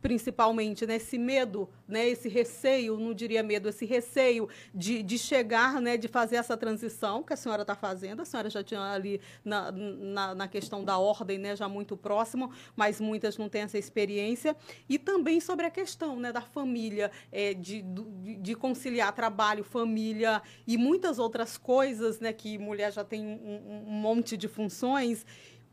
[0.00, 5.96] principalmente né, medo, né, esse receio, não diria medo, esse receio de, de chegar, né,
[5.96, 8.22] de fazer essa transição que a senhora está fazendo.
[8.22, 12.52] A senhora já tinha ali na, na, na, questão da ordem, né, já muito próximo,
[12.76, 14.56] mas muitas não têm essa experiência.
[14.88, 20.76] E também sobre a questão né, da família, é, de, de conciliar trabalho, família e
[20.76, 25.26] muitas outras coisas, né, que mulher já tem um, um monte de funções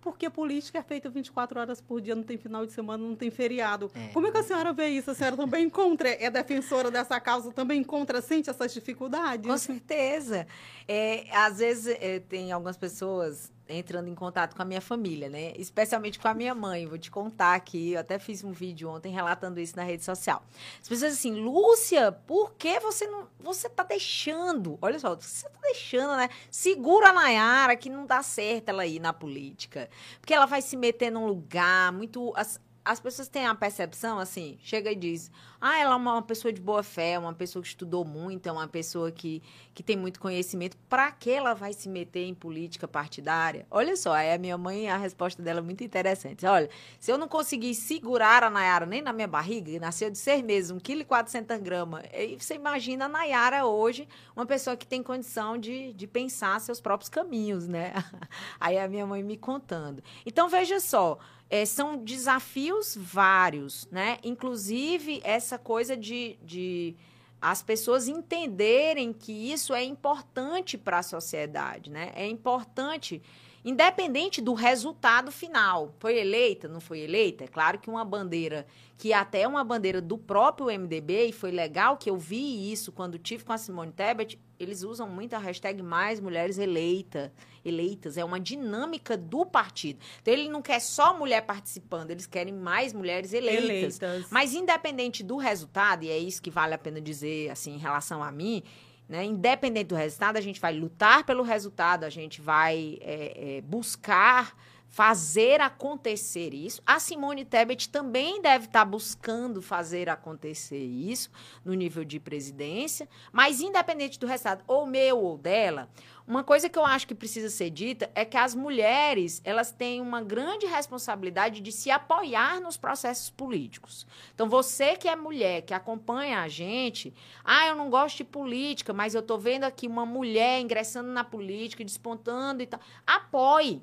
[0.06, 3.32] porque política é feita 24 horas por dia, não tem final de semana, não tem
[3.32, 3.90] feriado.
[3.96, 4.10] É.
[4.10, 5.10] Como é que a senhora vê isso?
[5.10, 9.50] A senhora também encontra, é defensora dessa causa, também encontra, sente essas dificuldades?
[9.50, 10.46] Com certeza.
[10.88, 15.54] É, às vezes é, tem algumas pessoas entrando em contato com a minha família, né?
[15.58, 16.86] Especialmente com a minha mãe.
[16.86, 20.44] Vou te contar aqui, eu até fiz um vídeo ontem relatando isso na rede social.
[20.82, 23.28] As pessoas assim, Lúcia, por que você não.
[23.40, 24.78] Você tá deixando?
[24.82, 26.30] Olha só, você tá deixando, né?
[26.50, 29.90] Segura a Nayara que não dá certo ela ir na política.
[30.20, 32.34] Porque ela vai se meter num lugar muito.
[32.36, 36.54] As, as pessoas têm a percepção, assim, chega e diz: ah, ela é uma pessoa
[36.54, 39.42] de boa fé, uma pessoa que estudou muito, é uma pessoa que,
[39.74, 40.78] que tem muito conhecimento.
[40.88, 43.66] Para que ela vai se meter em política partidária?
[43.72, 46.46] Olha só, aí a minha mãe, a resposta dela é muito interessante.
[46.46, 46.70] Olha,
[47.00, 50.72] se eu não conseguir segurar a Nayara nem na minha barriga, nasceu de seis meses,
[50.72, 52.04] 1,4 kg gramas,
[52.40, 57.10] você imagina a Nayara hoje, uma pessoa que tem condição de, de pensar seus próprios
[57.10, 57.94] caminhos, né?
[58.60, 60.04] Aí a minha mãe me contando.
[60.24, 61.18] Então, veja só,
[61.50, 64.18] é, são desafios vários, né?
[64.24, 66.96] Inclusive essa coisa de, de
[67.42, 72.12] as pessoas entenderem que isso é importante para a sociedade, né?
[72.16, 73.22] É importante,
[73.64, 75.94] independente do resultado final.
[76.00, 77.44] Foi eleita, não foi eleita?
[77.44, 78.66] É claro que uma bandeira,
[78.98, 82.92] que até é uma bandeira do próprio MDB, e foi legal que eu vi isso
[82.92, 87.32] quando tive com a Simone Tebet, eles usam muito a hashtag mais mulheres eleita,
[87.66, 88.18] eleitas.
[88.18, 90.00] É uma dinâmica do partido.
[90.22, 94.00] Então, ele não quer só mulher participando, eles querem mais mulheres eleitas.
[94.00, 94.28] eleitas.
[94.30, 98.24] Mas, independente do resultado, e é isso que vale a pena dizer, assim, em relação
[98.24, 98.64] a mim,
[99.08, 99.24] né?
[99.24, 104.56] Independente do resultado, a gente vai lutar pelo resultado, a gente vai é, é, buscar
[104.96, 106.82] fazer acontecer isso.
[106.86, 111.30] A Simone Tebet também deve estar buscando fazer acontecer isso
[111.66, 115.90] no nível de presidência, mas independente do resultado, ou meu ou dela,
[116.26, 120.00] uma coisa que eu acho que precisa ser dita é que as mulheres, elas têm
[120.00, 124.08] uma grande responsabilidade de se apoiar nos processos políticos.
[124.34, 128.94] Então, você que é mulher, que acompanha a gente, ah, eu não gosto de política,
[128.94, 132.80] mas eu estou vendo aqui uma mulher ingressando na política, despontando e tal.
[133.06, 133.82] Apoie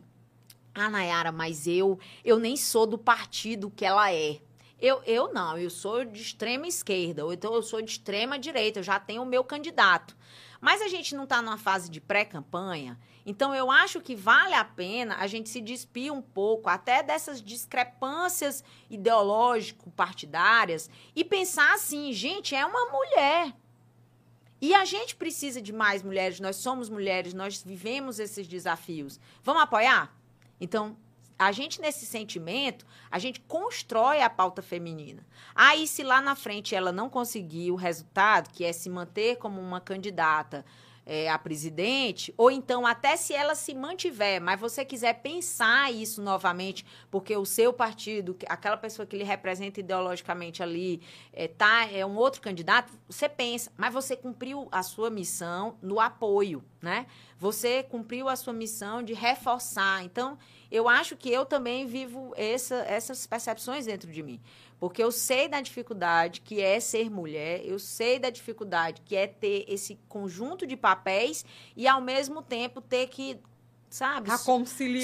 [0.75, 4.41] ah, Nayara, mas eu, eu nem sou do partido que ela é.
[4.81, 8.81] Eu, eu não, eu sou de extrema esquerda, ou então eu sou de extrema direita,
[8.81, 10.17] eu já tenho o meu candidato.
[10.61, 14.65] Mas a gente não está numa fase de pré-campanha, então eu acho que vale a
[14.65, 22.55] pena a gente se despir um pouco até dessas discrepâncias ideológico-partidárias e pensar assim, gente,
[22.55, 23.55] é uma mulher.
[24.61, 29.21] E a gente precisa de mais mulheres, nós somos mulheres, nós vivemos esses desafios.
[29.43, 30.22] Vamos apoiar?
[30.63, 30.97] Então,
[31.37, 35.27] a gente, nesse sentimento, a gente constrói a pauta feminina.
[35.57, 39.61] Aí, se lá na frente ela não conseguir o resultado, que é se manter como
[39.61, 40.65] uma candidata
[41.05, 46.23] é, a presidente, ou então até se ela se mantiver, mas você quiser pensar isso
[46.23, 52.05] novamente, porque o seu partido, aquela pessoa que lhe representa ideologicamente ali, é, tá, é
[52.07, 57.07] um outro candidato, você pensa, mas você cumpriu a sua missão no apoio, né?
[57.39, 60.05] Você cumpriu a sua missão de reforçar.
[60.05, 60.39] Então,
[60.71, 64.41] eu acho que eu também vivo essa, essas percepções dentro de mim.
[64.83, 69.29] Porque eu sei da dificuldade que é ser mulher, eu sei da dificuldade que é
[69.29, 73.39] ter esse conjunto de papéis e, ao mesmo tempo, ter que
[73.89, 74.27] sabe?
[74.27, 74.39] Tá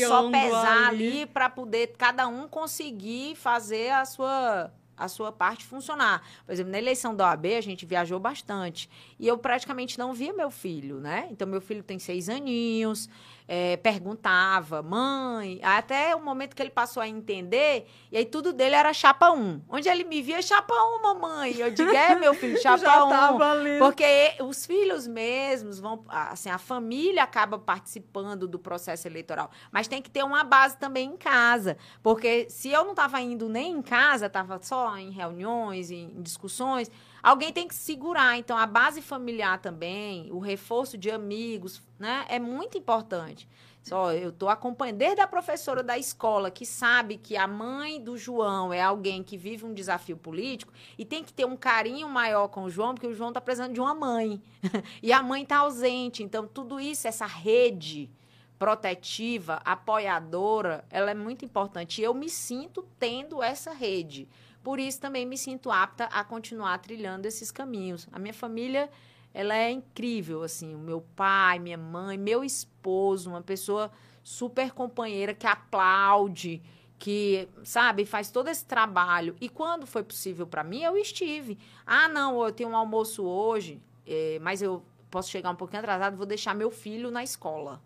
[0.08, 5.64] só pesar ali, ali para poder cada um conseguir fazer a sua a sua parte
[5.64, 6.26] funcionar.
[6.44, 8.90] Por exemplo, na eleição da OAB, a gente viajou bastante.
[9.16, 11.28] E eu praticamente não via meu filho, né?
[11.30, 13.08] Então, meu filho tem seis aninhos
[13.50, 18.74] é, perguntava, mãe, até o momento que ele passou a entender, e aí tudo dele
[18.74, 19.62] era chapa 1.
[19.70, 21.56] Onde ele me via, chapa 1, mamãe.
[21.56, 23.78] Eu digo, é, meu filho, chapa 1.
[23.78, 29.50] Porque os filhos mesmos vão, assim, a família acaba participando do processo eleitoral.
[29.72, 31.78] Mas tem que ter uma base também em casa.
[32.02, 36.90] Porque se eu não estava indo nem em casa, estava só em reuniões, em discussões,
[37.28, 38.38] Alguém tem que segurar.
[38.38, 42.24] Então, a base familiar também, o reforço de amigos, né?
[42.26, 43.46] É muito importante.
[43.82, 48.16] Só eu estou acompanhando desde a professora da escola que sabe que a mãe do
[48.16, 52.48] João é alguém que vive um desafio político e tem que ter um carinho maior
[52.48, 54.40] com o João, porque o João está precisando de uma mãe.
[55.02, 56.22] e a mãe está ausente.
[56.22, 58.10] Então, tudo isso, essa rede
[58.58, 62.00] protetiva, apoiadora, ela é muito importante.
[62.00, 64.26] E eu me sinto tendo essa rede.
[64.62, 68.08] Por isso também me sinto apta a continuar trilhando esses caminhos.
[68.12, 68.90] A minha família,
[69.32, 73.90] ela é incrível, assim, o meu pai, minha mãe, meu esposo, uma pessoa
[74.22, 76.62] super companheira que aplaude,
[76.98, 79.36] que, sabe, faz todo esse trabalho.
[79.40, 81.58] E quando foi possível para mim, eu estive.
[81.86, 86.16] Ah, não, eu tenho um almoço hoje, é, mas eu posso chegar um pouquinho atrasado,
[86.16, 87.80] vou deixar meu filho na escola.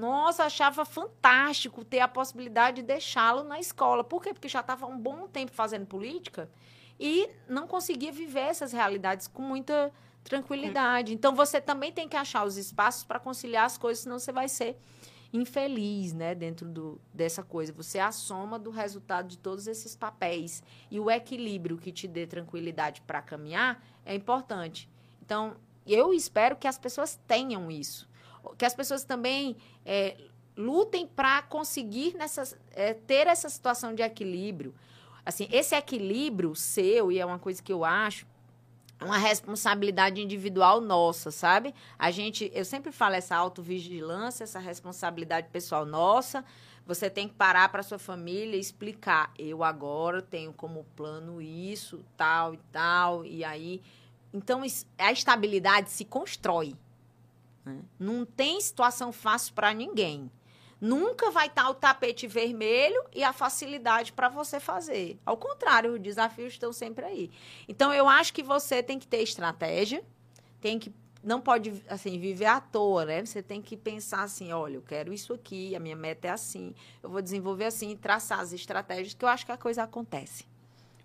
[0.00, 4.02] Nossa, achava fantástico ter a possibilidade de deixá-lo na escola.
[4.02, 4.32] Por quê?
[4.32, 6.50] Porque já estava um bom tempo fazendo política
[6.98, 9.92] e não conseguia viver essas realidades com muita
[10.24, 11.12] tranquilidade.
[11.12, 14.48] Então você também tem que achar os espaços para conciliar as coisas, senão você vai
[14.48, 14.78] ser
[15.34, 17.70] infeliz, né, dentro do, dessa coisa.
[17.74, 22.08] Você é a soma do resultado de todos esses papéis e o equilíbrio que te
[22.08, 24.88] dê tranquilidade para caminhar é importante.
[25.22, 28.08] Então, eu espero que as pessoas tenham isso
[28.56, 30.16] que as pessoas também é,
[30.56, 34.74] lutem para conseguir nessas, é, ter essa situação de equilíbrio.
[35.24, 38.26] Assim, esse equilíbrio seu, e é uma coisa que eu acho,
[39.00, 41.74] uma responsabilidade individual nossa, sabe?
[41.98, 46.44] A gente, eu sempre falo essa autovigilância, essa responsabilidade pessoal nossa.
[46.86, 49.32] Você tem que parar para sua família e explicar.
[49.38, 53.80] Eu agora tenho como plano isso, tal e tal, e aí.
[54.32, 54.62] Então,
[54.98, 56.74] a estabilidade se constrói.
[57.70, 57.82] Né?
[57.98, 60.30] Não tem situação fácil para ninguém.
[60.80, 65.18] Nunca vai estar tá o tapete vermelho e a facilidade para você fazer.
[65.26, 67.30] Ao contrário, os desafios estão sempre aí.
[67.68, 70.02] Então, eu acho que você tem que ter estratégia,
[70.60, 73.24] tem que não pode assim viver à toa, né?
[73.24, 76.74] Você tem que pensar assim, olha, eu quero isso aqui, a minha meta é assim,
[77.02, 80.49] eu vou desenvolver assim, traçar as estratégias que eu acho que a coisa acontece.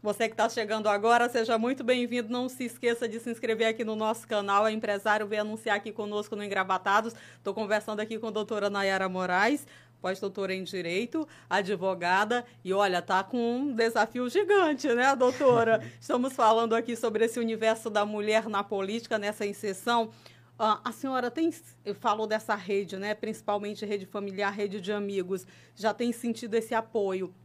[0.06, 2.30] Você que está chegando agora, seja muito bem-vindo.
[2.30, 4.64] Não se esqueça de se inscrever aqui no nosso canal.
[4.64, 7.16] A empresário veio anunciar aqui conosco no Engravatados.
[7.38, 9.66] Estou conversando aqui com a doutora Nayara Moraes,
[10.00, 12.46] pós-doutora em Direito, advogada.
[12.64, 15.84] E olha, tá com um desafio gigante, né, doutora?
[16.00, 20.12] Estamos falando aqui sobre esse universo da mulher na política, nessa inserção
[20.58, 21.52] Uh, a senhora tem,
[22.00, 23.14] falou dessa rede, né?
[23.14, 25.46] Principalmente rede familiar, rede de amigos,
[25.76, 27.36] já tem sentido esse apoio.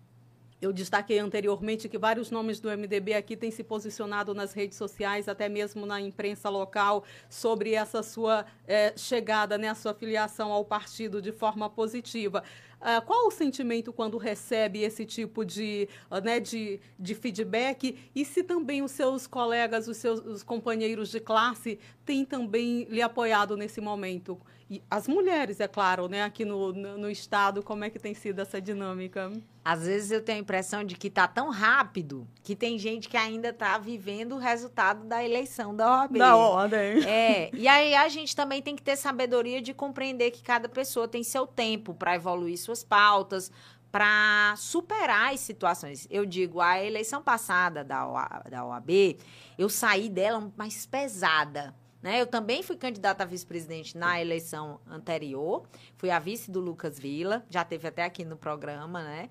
[0.61, 5.27] Eu destaquei anteriormente que vários nomes do MDB aqui têm se posicionado nas redes sociais,
[5.27, 10.63] até mesmo na imprensa local, sobre essa sua eh, chegada, né, a sua filiação ao
[10.63, 12.45] partido de forma positiva.
[12.81, 17.99] Uh, qual o sentimento quando recebe esse tipo de, uh, né, de, de feedback?
[18.15, 23.03] E se também os seus colegas, os seus os companheiros de classe têm também lhe
[23.03, 24.41] apoiado nesse momento?
[24.71, 28.15] E as mulheres, é claro, né, aqui no, no, no Estado, como é que tem
[28.15, 29.33] sido essa dinâmica?
[29.65, 33.17] Às vezes eu tenho a impressão de que está tão rápido que tem gente que
[33.17, 36.19] ainda está vivendo o resultado da eleição da OAB.
[36.19, 37.05] Da ordem.
[37.05, 41.09] É, e aí a gente também tem que ter sabedoria de compreender que cada pessoa
[41.09, 43.51] tem seu tempo para evoluir suas pautas,
[43.91, 46.07] para superar as situações.
[46.11, 49.19] Eu digo, a eleição passada da, OAB,
[49.59, 52.21] eu saí dela mais pesada né?
[52.21, 55.67] Eu também fui candidata a vice-presidente na eleição anterior.
[55.97, 59.29] Fui a vice do Lucas Vila, já teve até aqui no programa, né?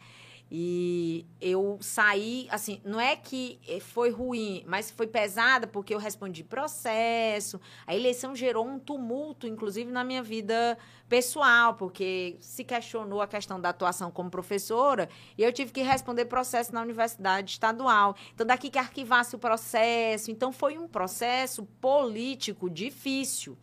[0.52, 6.44] E eu saí, assim, não é que foi ruim, mas foi pesada porque eu respondi
[6.44, 7.62] processo.
[7.86, 10.76] A eleição gerou um tumulto, inclusive na minha vida
[11.08, 16.26] pessoal, porque se questionou a questão da atuação como professora e eu tive que responder
[16.26, 18.16] processo na universidade estadual.
[18.34, 20.32] Então, daqui que arquivasse o processo.
[20.32, 23.56] Então, foi um processo político difícil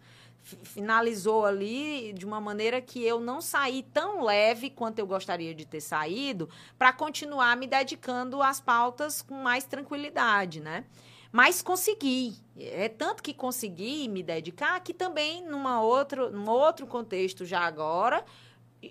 [0.62, 5.66] finalizou ali de uma maneira que eu não saí tão leve quanto eu gostaria de
[5.66, 10.84] ter saído para continuar me dedicando às pautas com mais tranquilidade, né?
[11.32, 12.36] Mas consegui.
[12.56, 18.24] É tanto que consegui me dedicar que também numa outro, num outro contexto já agora,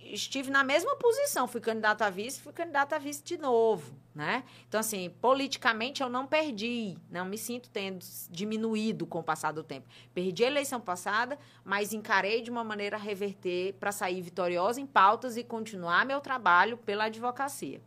[0.06, 4.44] estive na mesma posição, fui candidata a vice, fui candidata a vice de novo, né?
[4.68, 9.64] Então, assim, politicamente eu não perdi, não me sinto tendo diminuído com o passar do
[9.64, 9.88] tempo.
[10.14, 14.86] Perdi a eleição passada, mas encarei de uma maneira a reverter para sair vitoriosa em
[14.86, 17.82] pautas e continuar meu trabalho pela advocacia.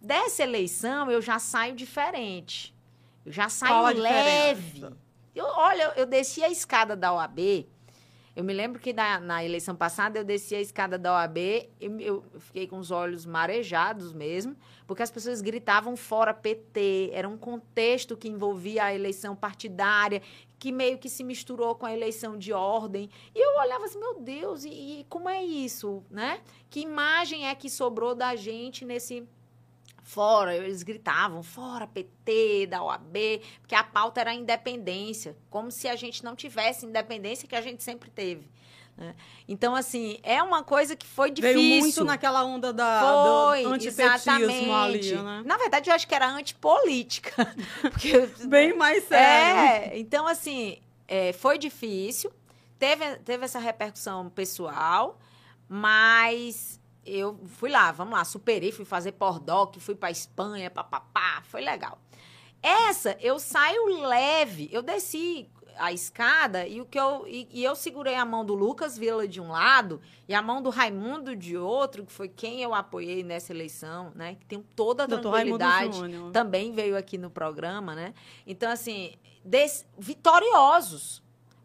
[0.00, 2.74] Dessa eleição, eu já saio diferente.
[3.24, 4.84] Eu já saio leve.
[5.34, 7.66] Eu, olha, eu desci a escada da OAB
[8.34, 12.00] eu me lembro que na, na eleição passada eu desci a escada da OAB, eu,
[12.00, 14.56] eu fiquei com os olhos marejados mesmo,
[14.86, 17.10] porque as pessoas gritavam fora PT.
[17.12, 20.22] Era um contexto que envolvia a eleição partidária,
[20.58, 23.10] que meio que se misturou com a eleição de ordem.
[23.34, 26.40] E eu olhava assim, meu Deus, e, e como é isso, né?
[26.70, 29.28] Que imagem é que sobrou da gente nesse
[30.02, 35.88] fora, eles gritavam, fora PT, da OAB, porque a pauta era a independência, como se
[35.88, 38.50] a gente não tivesse independência que a gente sempre teve.
[38.96, 39.14] Né?
[39.48, 41.58] Então, assim, é uma coisa que foi difícil.
[41.58, 45.42] Veio muito naquela onda da, foi, do antipetismo ali, né?
[45.46, 47.54] Na verdade, eu acho que era antipolítica.
[47.80, 49.92] Porque, Bem mais sério.
[49.92, 50.78] É, então, assim,
[51.08, 52.30] é, foi difícil,
[52.78, 55.18] teve, teve essa repercussão pessoal,
[55.68, 61.62] mas eu fui lá, vamos lá, superei, fui fazer pordoc, fui para Espanha, papapá, foi
[61.62, 61.98] legal.
[62.62, 67.74] Essa eu saio leve, eu desci a escada e o que eu e, e, eu
[67.74, 71.56] segurei a mão do Lucas Vila de um lado e a mão do Raimundo de
[71.56, 74.36] outro, que foi quem eu apoiei nessa eleição, né?
[74.36, 75.98] Que tem toda a tranquilidade,
[76.32, 78.14] também veio aqui no programa, né?
[78.46, 81.21] Então assim, des, vitoriosos,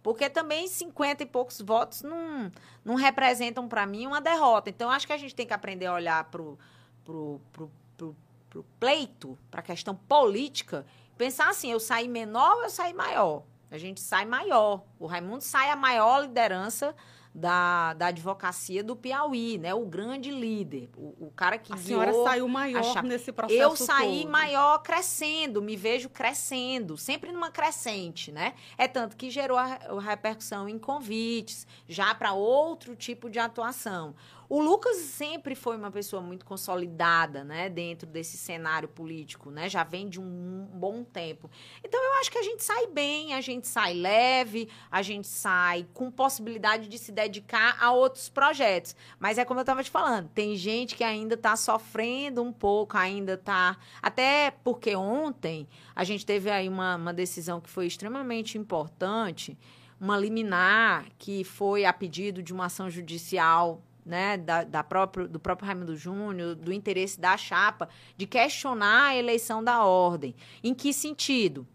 [0.07, 2.49] porque também 50 e poucos votos não,
[2.85, 4.69] não representam para mim uma derrota.
[4.69, 6.57] Então, acho que a gente tem que aprender a olhar para o
[7.03, 8.15] pro, pro, pro,
[8.49, 10.85] pro pleito, para a questão política,
[11.17, 13.43] pensar assim: eu saí menor ou eu saí maior?
[13.69, 14.81] A gente sai maior.
[14.97, 16.95] O Raimundo sai a maior liderança
[17.37, 19.71] da, da advocacia do Piauí, né?
[19.71, 24.21] O grande líder, o, o cara que a senhora saiu maior nesse processo Eu saí
[24.23, 24.31] todo.
[24.31, 28.55] maior crescendo, me vejo crescendo, sempre numa crescente, né?
[28.75, 34.15] É tanto que gerou a, a repercussão em convites, já para outro tipo de atuação.
[34.49, 39.67] O Lucas sempre foi uma pessoa muito consolidada, né, dentro desse cenário político, né?
[39.67, 41.51] Já vem de um bom tempo.
[41.83, 45.85] Então eu acho que a gente sai bem, a gente sai leve, a gente sai
[45.93, 48.95] com possibilidade de se dedicar a outros projetos.
[49.19, 52.97] Mas é como eu estava te falando, tem gente que ainda está sofrendo um pouco,
[52.97, 58.57] ainda está até porque ontem a gente teve aí uma, uma decisão que foi extremamente
[58.57, 59.57] importante,
[59.99, 65.39] uma liminar que foi a pedido de uma ação judicial né, da, da próprio, do
[65.39, 70.33] próprio Raimundo Júnior, do interesse da chapa, de questionar a eleição da ordem.
[70.63, 71.67] Em que sentido?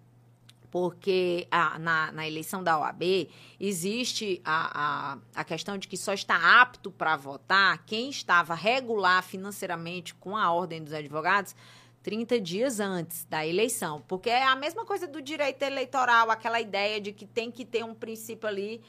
[0.70, 3.28] Porque a, na, na eleição da OAB
[3.60, 9.22] existe a, a, a questão de que só está apto para votar quem estava regular
[9.22, 11.54] financeiramente com a ordem dos advogados
[12.02, 14.02] 30 dias antes da eleição.
[14.08, 17.84] Porque é a mesma coisa do direito eleitoral, aquela ideia de que tem que ter
[17.84, 18.82] um princípio ali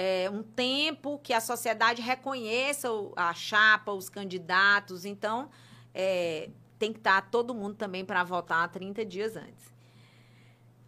[0.00, 5.04] é, um tempo que a sociedade reconheça a chapa, os candidatos.
[5.04, 5.50] Então,
[5.92, 9.74] é, tem que estar todo mundo também para votar 30 dias antes.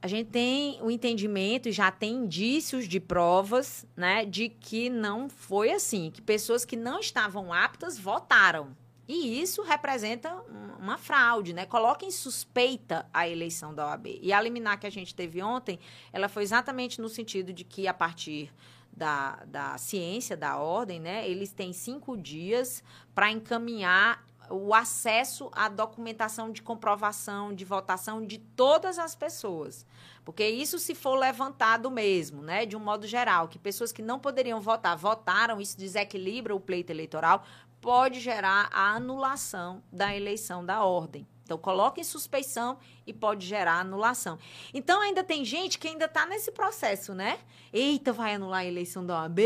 [0.00, 5.28] A gente tem o entendimento e já tem indícios de provas, né, de que não
[5.28, 8.76] foi assim, que pessoas que não estavam aptas votaram.
[9.08, 10.32] E isso representa
[10.78, 11.66] uma fraude, né?
[11.66, 14.20] Coloca em suspeita a eleição da OAB.
[14.22, 15.80] E a liminar que a gente teve ontem,
[16.12, 18.52] ela foi exatamente no sentido de que, a partir
[18.92, 21.28] da, da ciência, da ordem, né?
[21.28, 22.82] Eles têm cinco dias
[23.14, 29.86] para encaminhar o acesso à documentação de comprovação de votação de todas as pessoas.
[30.24, 34.18] Porque isso se for levantado mesmo, né, de um modo geral, que pessoas que não
[34.18, 37.44] poderiam votar votaram, isso desequilibra o pleito eleitoral,
[37.80, 41.26] pode gerar a anulação da eleição da ordem.
[41.50, 44.38] Então, coloca em suspeição e pode gerar anulação.
[44.72, 47.40] Então, ainda tem gente que ainda está nesse processo, né?
[47.72, 49.40] Eita, vai anular a eleição da OAB.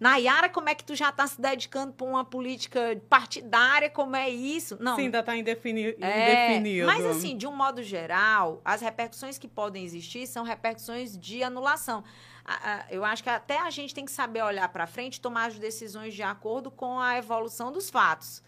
[0.00, 3.90] Nayara, como é que tu já está se dedicando para uma política partidária?
[3.90, 4.78] Como é isso?
[4.80, 4.96] Não.
[4.96, 6.86] Sim, ainda está indefini é, indefinido.
[6.86, 12.02] Mas, assim, de um modo geral, as repercussões que podem existir são repercussões de anulação.
[12.88, 15.58] Eu acho que até a gente tem que saber olhar para frente e tomar as
[15.58, 18.42] decisões de acordo com a evolução dos fatos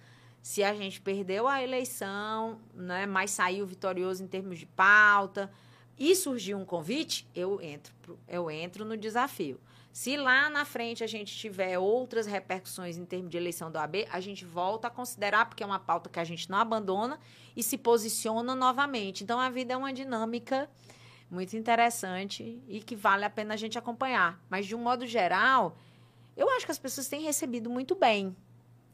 [0.44, 5.50] se a gente perdeu a eleição, né, mas saiu vitorioso em termos de pauta,
[5.98, 9.58] e surgiu um convite, eu entro, eu entro no desafio.
[9.90, 14.06] Se lá na frente a gente tiver outras repercussões em termos de eleição do AB,
[14.10, 17.18] a gente volta a considerar, porque é uma pauta que a gente não abandona
[17.56, 19.24] e se posiciona novamente.
[19.24, 20.68] Então a vida é uma dinâmica
[21.30, 24.38] muito interessante e que vale a pena a gente acompanhar.
[24.50, 25.78] Mas de um modo geral,
[26.36, 28.36] eu acho que as pessoas têm recebido muito bem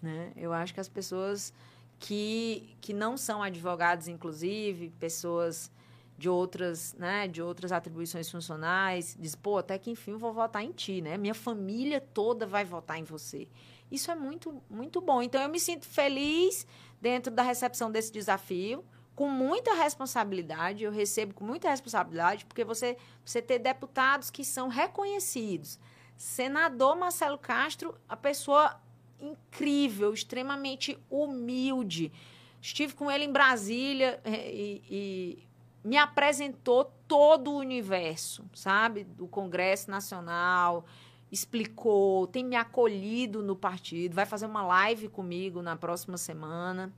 [0.03, 0.33] né?
[0.37, 1.53] Eu acho que as pessoas
[1.99, 5.71] que, que não são advogados, inclusive, pessoas
[6.17, 10.63] de outras, né, de outras atribuições funcionais, diz, pô, até que enfim eu vou votar
[10.63, 11.17] em ti, né?
[11.17, 13.49] Minha família toda vai votar em você.
[13.91, 15.23] Isso é muito, muito bom.
[15.23, 16.67] Então eu me sinto feliz
[17.01, 18.85] dentro da recepção desse desafio,
[19.15, 24.69] com muita responsabilidade, eu recebo com muita responsabilidade, porque você, você ter deputados que são
[24.69, 25.79] reconhecidos.
[26.17, 28.81] Senador Marcelo Castro, a pessoa
[29.21, 32.13] incrível, extremamente humilde.
[32.61, 35.49] Estive com ele em Brasília é, e, e
[35.83, 39.05] me apresentou todo o universo, sabe?
[39.05, 40.85] Do Congresso Nacional,
[41.33, 46.93] explicou, tem me acolhido no partido, vai fazer uma live comigo na próxima semana.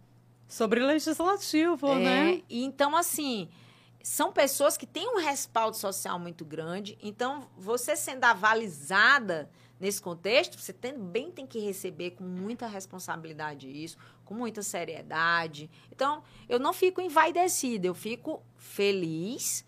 [0.49, 2.43] Sobre legislativo, é, né?
[2.51, 3.49] Então, assim,
[4.03, 6.99] são pessoas que têm um respaldo social muito grande.
[7.03, 9.49] Então, você sendo avalizada
[9.83, 15.69] Nesse contexto, você também tem que receber com muita responsabilidade isso, com muita seriedade.
[15.91, 19.65] Então, eu não fico envaidecida, eu fico feliz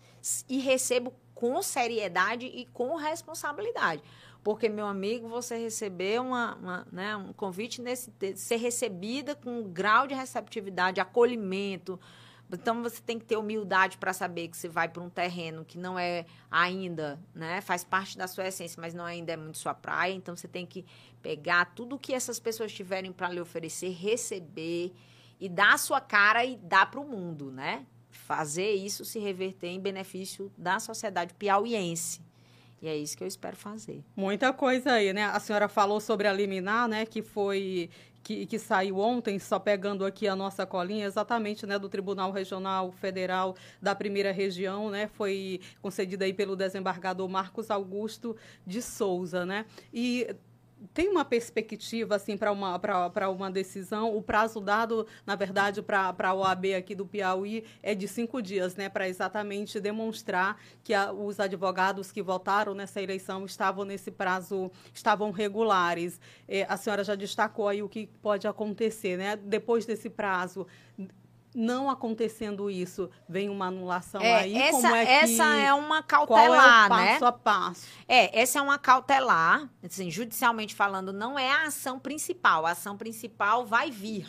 [0.47, 4.01] e recebo com seriedade e com responsabilidade.
[4.41, 9.63] Porque, meu amigo, você receber uma, uma né, um convite nesse ser recebida com um
[9.69, 11.99] grau de receptividade, acolhimento,
[12.51, 15.77] então você tem que ter humildade para saber que você vai para um terreno que
[15.77, 19.73] não é ainda, né, faz parte da sua essência, mas não ainda é muito sua
[19.73, 20.13] praia.
[20.13, 20.85] Então você tem que
[21.21, 24.93] pegar tudo que essas pessoas tiverem para lhe oferecer, receber
[25.39, 27.85] e dar a sua cara e dar para o mundo, né?
[28.11, 32.21] Fazer isso se reverter em benefício da sociedade piauiense.
[32.81, 34.03] E é isso que eu espero fazer.
[34.15, 35.25] Muita coisa aí, né?
[35.25, 37.05] A senhora falou sobre a liminar, né?
[37.05, 37.89] Que foi
[38.25, 42.91] que, que, saiu ontem, só pegando aqui a nossa colinha, exatamente né, do Tribunal Regional
[42.91, 49.67] Federal da Primeira Região, né, foi concedida aí pelo desembargador Marcos Augusto de Souza, né?
[49.93, 50.35] E
[50.93, 54.15] tem uma perspectiva assim para uma para uma decisão?
[54.15, 58.75] O prazo dado na verdade para a OAB aqui do Piauí é de cinco dias
[58.75, 58.89] né?
[58.89, 65.31] Para exatamente demonstrar que a, os advogados que votaram nessa eleição estavam nesse prazo estavam
[65.31, 66.19] regulares.
[66.47, 69.35] É, a senhora já destacou aí o que pode acontecer né?
[69.35, 70.67] Depois desse prazo
[71.55, 74.55] não acontecendo isso, vem uma anulação é, aí?
[74.55, 77.27] Essa, como é que, essa é uma cautelar, qual é o passo né?
[77.27, 77.87] a passo?
[78.07, 82.65] É, essa é uma cautelar, assim, judicialmente falando, não é a ação principal.
[82.65, 84.27] A ação principal vai vir.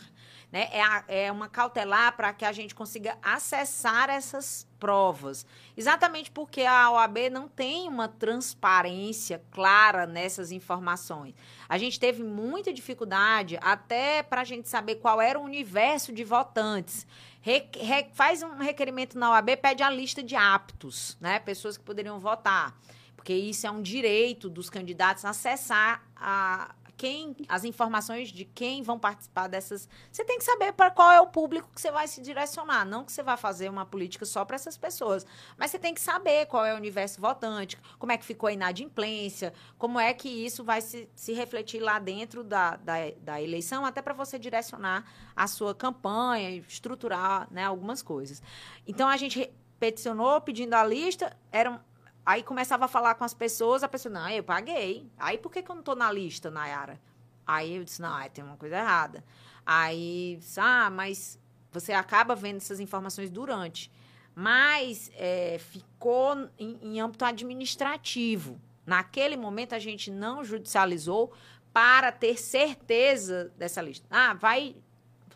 [0.53, 0.68] Né?
[0.70, 5.44] É, a, é uma cautelar para que a gente consiga acessar essas provas.
[5.76, 11.34] Exatamente porque a OAB não tem uma transparência clara nessas informações.
[11.68, 16.22] A gente teve muita dificuldade até para a gente saber qual era o universo de
[16.22, 17.07] votantes.
[17.40, 21.38] Re, re, faz um requerimento na OAB, pede a lista de aptos, né?
[21.38, 22.76] Pessoas que poderiam votar.
[23.16, 28.99] Porque isso é um direito dos candidatos acessar a, quem, as informações de quem vão
[28.99, 29.88] participar dessas.
[30.11, 32.84] Você tem que saber para qual é o público que você vai se direcionar.
[32.84, 35.26] Não que você vai fazer uma política só para essas pessoas,
[35.57, 38.53] mas você tem que saber qual é o universo votante, como é que ficou a
[38.53, 43.84] inadimplência, como é que isso vai se, se refletir lá dentro da, da, da eleição,
[43.84, 48.42] até para você direcionar a sua campanha, estruturar né, algumas coisas.
[48.86, 51.80] Então a gente peticionou pedindo a lista, eram
[52.27, 55.09] Aí começava a falar com as pessoas, a pessoa, não, eu paguei.
[55.16, 57.01] Aí por que, que eu não tô na lista, Nayara?
[57.47, 59.24] Aí eu disse, não, tem uma coisa errada.
[59.64, 61.39] Aí, disse, ah, mas
[61.70, 63.91] você acaba vendo essas informações durante.
[64.35, 68.61] Mas é, ficou em, em âmbito administrativo.
[68.85, 71.33] Naquele momento a gente não judicializou
[71.72, 74.07] para ter certeza dessa lista.
[74.11, 74.74] Ah, vai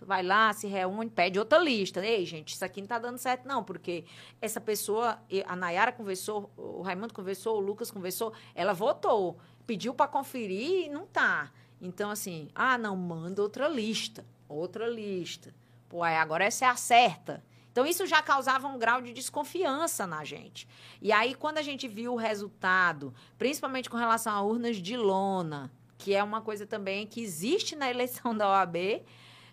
[0.00, 2.04] vai lá, se reúne, pede outra lista.
[2.04, 4.04] Ei, gente, isso aqui não está dando certo, não, porque
[4.40, 10.08] essa pessoa, a Nayara conversou, o Raimundo conversou, o Lucas conversou, ela votou, pediu para
[10.08, 11.50] conferir e não tá.
[11.80, 15.54] Então, assim, ah, não, manda outra lista, outra lista.
[15.88, 17.42] Pô, agora essa é a certa.
[17.72, 20.66] Então, isso já causava um grau de desconfiança na gente.
[21.00, 25.70] E aí, quando a gente viu o resultado, principalmente com relação a urnas de lona,
[25.96, 29.02] que é uma coisa também que existe na eleição da OAB,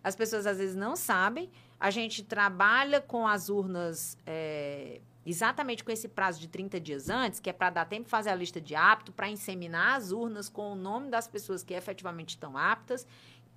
[0.07, 1.49] as pessoas às vezes não sabem.
[1.79, 7.41] A gente trabalha com as urnas é, exatamente com esse prazo de 30 dias antes,
[7.41, 10.47] que é para dar tempo de fazer a lista de apto, para inseminar as urnas
[10.47, 13.05] com o nome das pessoas que efetivamente estão aptas,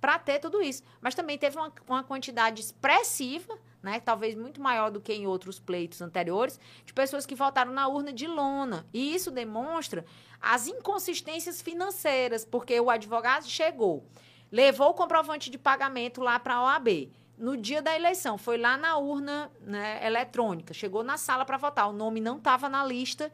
[0.01, 0.83] para ter tudo isso.
[0.99, 5.57] Mas também teve uma, uma quantidade expressiva, né, talvez muito maior do que em outros
[5.57, 8.85] pleitos anteriores, de pessoas que votaram na urna de lona.
[8.93, 10.05] E isso demonstra
[10.41, 14.05] as inconsistências financeiras, porque o advogado chegou
[14.51, 17.11] levou o comprovante de pagamento lá para a OAB.
[17.37, 21.89] No dia da eleição, foi lá na urna né, eletrônica, chegou na sala para votar.
[21.89, 23.31] O nome não estava na lista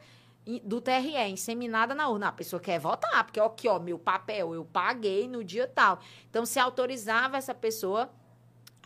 [0.64, 2.28] do TRE, inseminada na urna.
[2.28, 5.98] A pessoa quer votar, porque aqui, ó, meu papel, eu paguei no dia tal.
[6.30, 8.10] Então, se autorizava essa pessoa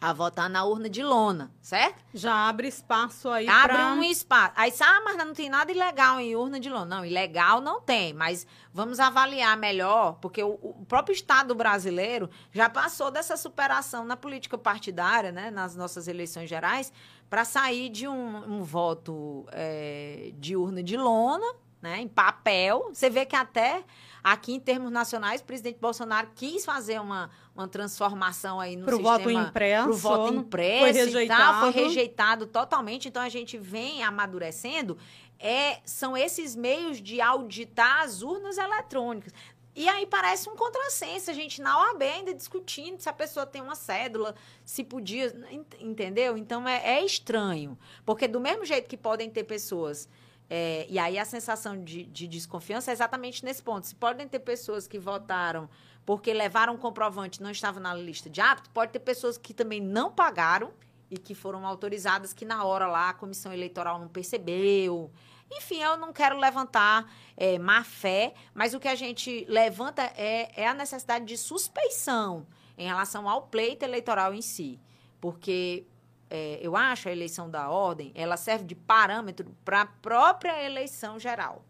[0.02, 2.02] a votar na urna de lona, certo?
[2.12, 3.92] Já abre espaço aí Abre pra...
[3.92, 4.52] um espaço.
[4.56, 6.96] Aí, ah, mas não tem nada ilegal em urna de lona.
[6.96, 8.44] Não, ilegal não tem, mas
[8.74, 14.58] vamos avaliar melhor, porque o, o próprio Estado brasileiro já passou dessa superação na política
[14.58, 16.92] partidária, né, nas nossas eleições gerais,
[17.30, 21.46] para sair de um, um voto é, de urna de lona,
[21.80, 22.90] né, em papel.
[22.92, 23.84] Você vê que até
[24.22, 28.96] aqui, em termos nacionais, o presidente Bolsonaro quis fazer uma uma transformação aí no pro
[28.96, 29.18] sistema...
[29.18, 30.80] Voto impresso, pro voto impresso.
[30.80, 31.42] Foi rejeitado.
[31.42, 33.08] Tal, foi rejeitado totalmente.
[33.08, 34.96] Então, a gente vem amadurecendo.
[35.38, 39.32] É, são esses meios de auditar as urnas eletrônicas.
[39.74, 43.62] E aí parece um contrassenso, a gente na OAB ainda discutindo se a pessoa tem
[43.62, 44.34] uma cédula,
[44.66, 45.34] se podia,
[45.80, 46.36] entendeu?
[46.36, 47.78] Então é, é estranho.
[48.04, 50.06] Porque do mesmo jeito que podem ter pessoas
[50.48, 53.86] é, e aí a sensação de, de, desconfiança é exatamente nesse ponto.
[53.86, 55.68] Se podem ter pessoas que votaram
[56.04, 59.80] porque levaram um comprovante não estava na lista de apto, pode ter pessoas que também
[59.80, 60.72] não pagaram
[61.10, 65.10] e que foram autorizadas que na hora lá a comissão eleitoral não percebeu.
[65.50, 70.50] Enfim, eu não quero levantar é, má fé, mas o que a gente levanta é,
[70.62, 74.80] é a necessidade de suspeição em relação ao pleito eleitoral em si.
[75.20, 75.86] Porque
[76.32, 81.18] é, eu acho a eleição da ordem, ela serve de parâmetro para a própria eleição
[81.18, 81.64] geral.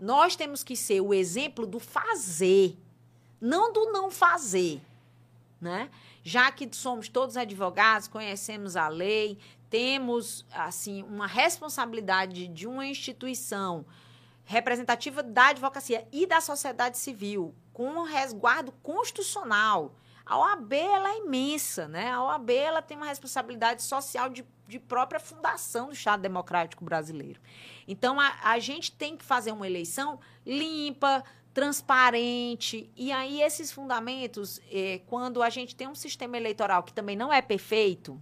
[0.00, 2.78] Nós temos que ser o exemplo do fazer
[3.44, 4.80] não do não fazer,
[5.60, 5.90] né?
[6.22, 13.84] Já que somos todos advogados, conhecemos a lei, temos assim uma responsabilidade de uma instituição
[14.46, 19.94] representativa da advocacia e da sociedade civil, com um resguardo constitucional.
[20.26, 22.10] A OAB ela é imensa, né?
[22.10, 27.40] A OAB ela tem uma responsabilidade social de, de própria fundação do Estado Democrático Brasileiro.
[27.86, 31.22] Então a, a gente tem que fazer uma eleição limpa,
[31.52, 32.90] transparente.
[32.96, 37.32] E aí, esses fundamentos, é, quando a gente tem um sistema eleitoral que também não
[37.32, 38.20] é perfeito,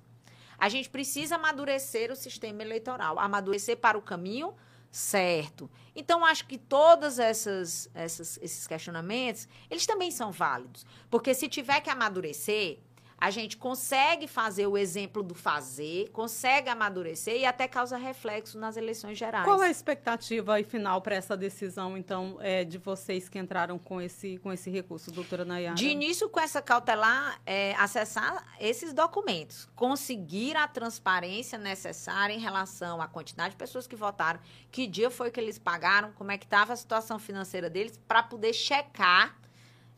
[0.59, 4.55] a gente precisa amadurecer o sistema eleitoral, amadurecer para o caminho
[4.93, 5.71] certo.
[5.97, 10.85] Então, acho que todos essas, essas, esses questionamentos, eles também são válidos.
[11.11, 12.79] Porque se tiver que amadurecer,
[13.23, 18.77] a gente consegue fazer o exemplo do fazer, consegue amadurecer e até causa reflexo nas
[18.77, 19.45] eleições gerais.
[19.45, 23.79] Qual é a expectativa aí final para essa decisão, então, é, de vocês que entraram
[23.79, 25.77] com esse, com esse recurso, doutora Nayara?
[25.77, 33.01] De início, com essa cautelar, é, acessar esses documentos, conseguir a transparência necessária em relação
[33.01, 36.45] à quantidade de pessoas que votaram, que dia foi que eles pagaram, como é que
[36.45, 39.41] estava a situação financeira deles, para poder checar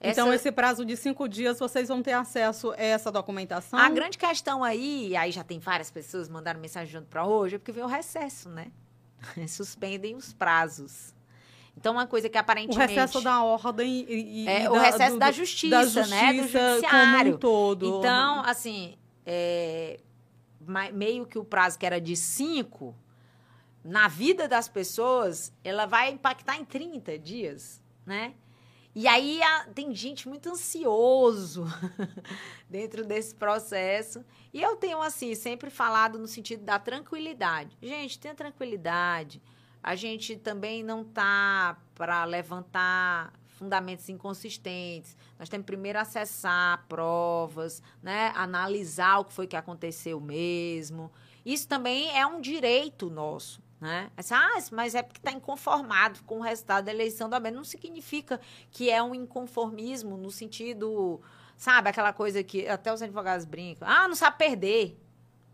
[0.04, 0.20] essa...
[0.20, 3.78] Então, esse prazo de cinco dias, vocês vão ter acesso a essa documentação?
[3.78, 7.58] A grande questão aí, aí já tem várias pessoas mandaram mensagem junto para hoje, é
[7.58, 8.66] porque veio o recesso, né?
[9.48, 11.14] Suspendem os prazos.
[11.76, 12.78] Então, uma coisa que aparentemente...
[12.78, 16.32] O recesso da ordem e, e é, o recesso do, da, justiça, da justiça, né?
[16.32, 17.24] Do judiciário.
[17.24, 17.98] Como um todo.
[17.98, 18.96] Então, assim,
[19.26, 19.98] é,
[20.92, 22.94] meio que o prazo que era de cinco,
[23.82, 28.34] na vida das pessoas, ela vai impactar em 30 dias, né?
[28.94, 31.66] E aí a, tem gente muito ansioso
[32.70, 34.24] dentro desse processo.
[34.52, 37.76] E eu tenho, assim, sempre falado no sentido da tranquilidade.
[37.82, 39.42] Gente, tenha tranquilidade.
[39.82, 45.16] A gente também não tá para levantar fundamentos inconsistentes.
[45.38, 48.32] Nós temos primeiro acessar provas, né?
[48.36, 51.10] analisar o que foi que aconteceu mesmo.
[51.44, 53.60] Isso também é um direito nosso.
[53.80, 54.10] Né?
[54.30, 58.90] Ah, mas é porque está inconformado com o resultado da eleição da Não significa que
[58.90, 61.20] é um inconformismo no sentido,
[61.56, 63.86] sabe, aquela coisa que até os advogados brincam.
[63.86, 64.98] Ah, não sabe perder.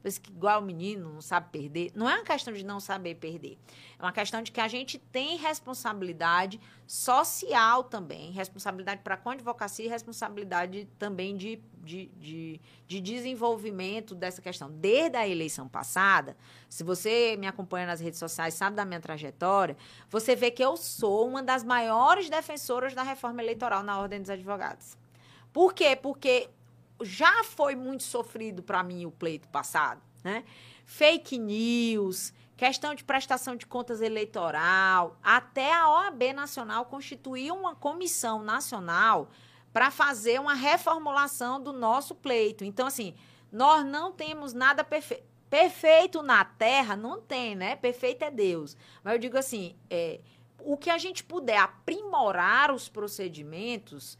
[0.03, 1.93] Parece que igual o menino não sabe perder.
[1.95, 3.59] Não é uma questão de não saber perder.
[3.99, 9.33] É uma questão de que a gente tem responsabilidade social também, responsabilidade para com a
[9.35, 14.71] advocacia e responsabilidade também de, de, de, de, desenvolvimento dessa questão.
[14.71, 16.37] Desde a eleição passada,
[16.69, 19.77] se você me acompanha nas redes sociais, sabe da minha trajetória,
[20.09, 24.31] você vê que eu sou uma das maiores defensoras da reforma eleitoral na Ordem dos
[24.31, 24.97] Advogados.
[25.53, 25.97] Por quê?
[25.97, 26.49] Porque
[27.03, 30.45] já foi muito sofrido para mim o pleito passado, né?
[30.85, 38.43] Fake news, questão de prestação de contas eleitoral, até a OAB Nacional constituiu uma comissão
[38.43, 39.31] nacional
[39.73, 42.65] para fazer uma reformulação do nosso pleito.
[42.65, 43.15] Então, assim,
[43.53, 45.31] nós não temos nada perfeito.
[45.49, 47.75] Perfeito na terra não tem, né?
[47.75, 48.77] Perfeito é Deus.
[49.03, 50.21] Mas eu digo assim, é,
[50.61, 54.17] o que a gente puder aprimorar os procedimentos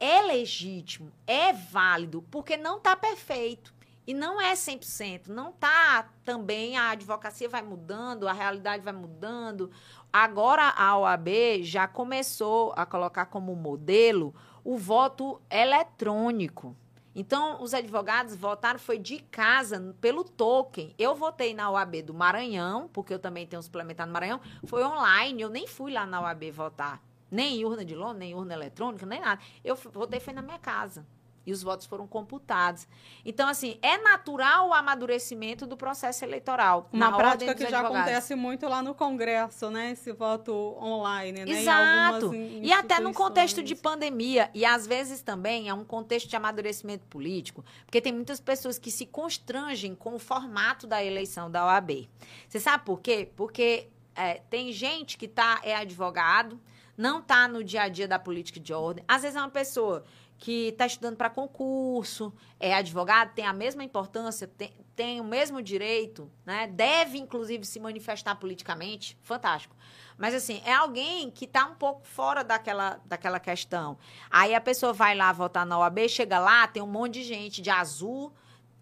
[0.00, 3.72] é legítimo, é válido, porque não está perfeito.
[4.06, 9.70] E não é 100%, não está também, a advocacia vai mudando, a realidade vai mudando.
[10.12, 14.34] Agora a OAB já começou a colocar como modelo
[14.64, 16.74] o voto eletrônico.
[17.14, 20.94] Então, os advogados votaram, foi de casa, pelo token.
[20.98, 24.82] Eu votei na OAB do Maranhão, porque eu também tenho um suplementar no Maranhão, foi
[24.82, 27.02] online, eu nem fui lá na OAB votar.
[27.30, 29.40] Nem urna de lona, nem urna eletrônica, nem nada.
[29.64, 31.06] Eu votei foi na minha casa.
[31.46, 32.86] E os votos foram computados.
[33.24, 36.88] Então, assim, é natural o amadurecimento do processo eleitoral.
[36.92, 39.92] Uma prática que já acontece muito lá no Congresso, né?
[39.92, 41.50] Esse voto online, né?
[41.50, 42.34] Exato.
[42.34, 44.50] E até no contexto de pandemia.
[44.52, 48.90] E às vezes também é um contexto de amadurecimento político, porque tem muitas pessoas que
[48.90, 52.08] se constrangem com o formato da eleição da OAB.
[52.48, 53.30] Você sabe por quê?
[53.34, 56.60] Porque é, tem gente que tá, é advogado,
[57.00, 59.02] não está no dia a dia da política de ordem.
[59.08, 60.04] Às vezes é uma pessoa
[60.36, 65.62] que está estudando para concurso, é advogado, tem a mesma importância, tem, tem o mesmo
[65.62, 66.66] direito, né?
[66.66, 69.18] deve, inclusive, se manifestar politicamente.
[69.22, 69.74] Fantástico.
[70.18, 73.98] Mas, assim, é alguém que está um pouco fora daquela, daquela questão.
[74.30, 77.62] Aí a pessoa vai lá votar na OAB, chega lá, tem um monte de gente
[77.62, 78.32] de azul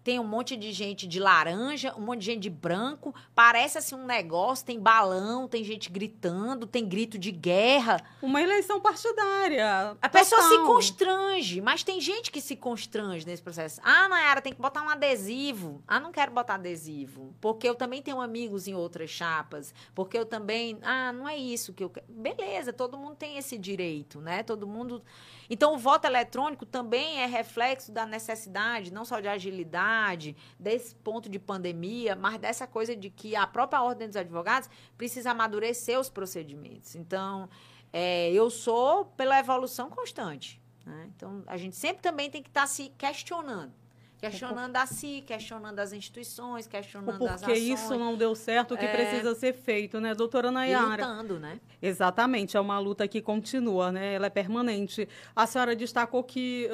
[0.09, 3.93] tem um monte de gente de laranja, um monte de gente de branco, parece assim
[3.93, 8.01] um negócio, tem balão, tem gente gritando, tem grito de guerra.
[8.19, 9.91] Uma eleição partidária.
[10.01, 10.09] A total.
[10.09, 13.79] pessoa se constrange, mas tem gente que se constrange nesse processo.
[13.83, 15.79] Ah, Nayara, tem que botar um adesivo.
[15.87, 20.25] Ah, não quero botar adesivo, porque eu também tenho amigos em outras chapas, porque eu
[20.25, 22.07] também, ah, não é isso que eu quero.
[22.09, 24.41] Beleza, todo mundo tem esse direito, né?
[24.41, 25.03] Todo mundo
[25.49, 31.27] então, o voto eletrônico também é reflexo da necessidade, não só de agilidade, desse ponto
[31.27, 36.09] de pandemia, mas dessa coisa de que a própria Ordem dos Advogados precisa amadurecer os
[36.09, 36.95] procedimentos.
[36.95, 37.49] Então,
[37.91, 40.61] é, eu sou pela evolução constante.
[40.85, 41.09] Né?
[41.15, 43.73] Então, a gente sempre também tem que estar tá se questionando.
[44.19, 47.41] Questionando a si, questionando as instituições, questionando as ações.
[47.41, 48.91] Porque isso não deu certo, o que é...
[48.91, 51.03] precisa ser feito, né, doutora Nayara?
[51.03, 51.59] E lutando, né?
[51.81, 54.15] Exatamente, é uma luta que continua, né?
[54.15, 55.07] Ela é permanente.
[55.33, 56.69] A senhora destacou que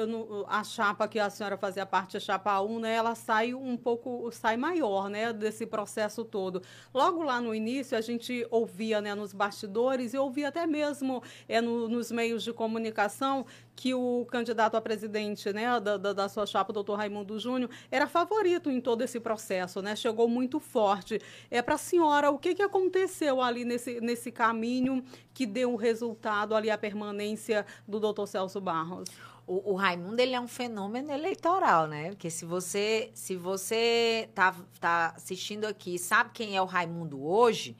[0.48, 4.28] a chapa que a senhora fazia parte, a chapa 1, né, ela sai um pouco,
[4.32, 6.60] sai maior, né, desse processo todo.
[6.92, 11.60] Logo lá no início, a gente ouvia, né, nos bastidores, e ouvia até mesmo é,
[11.60, 13.46] no, nos meios de comunicação,
[13.76, 17.70] que o candidato a presidente né, da, da, da sua chapa, o doutor Raimundo Júnior,
[17.90, 19.94] era favorito em todo esse processo, né?
[19.94, 21.20] Chegou muito forte.
[21.50, 25.04] É para a senhora, o que, que aconteceu ali nesse, nesse caminho
[25.34, 29.10] que deu o resultado ali, a permanência do doutor Celso Barros?
[29.46, 32.08] O, o, Raimundo ele é um fenômeno eleitoral, né?
[32.08, 37.76] Porque se você se você tá, tá assistindo aqui sabe quem é o Raimundo hoje,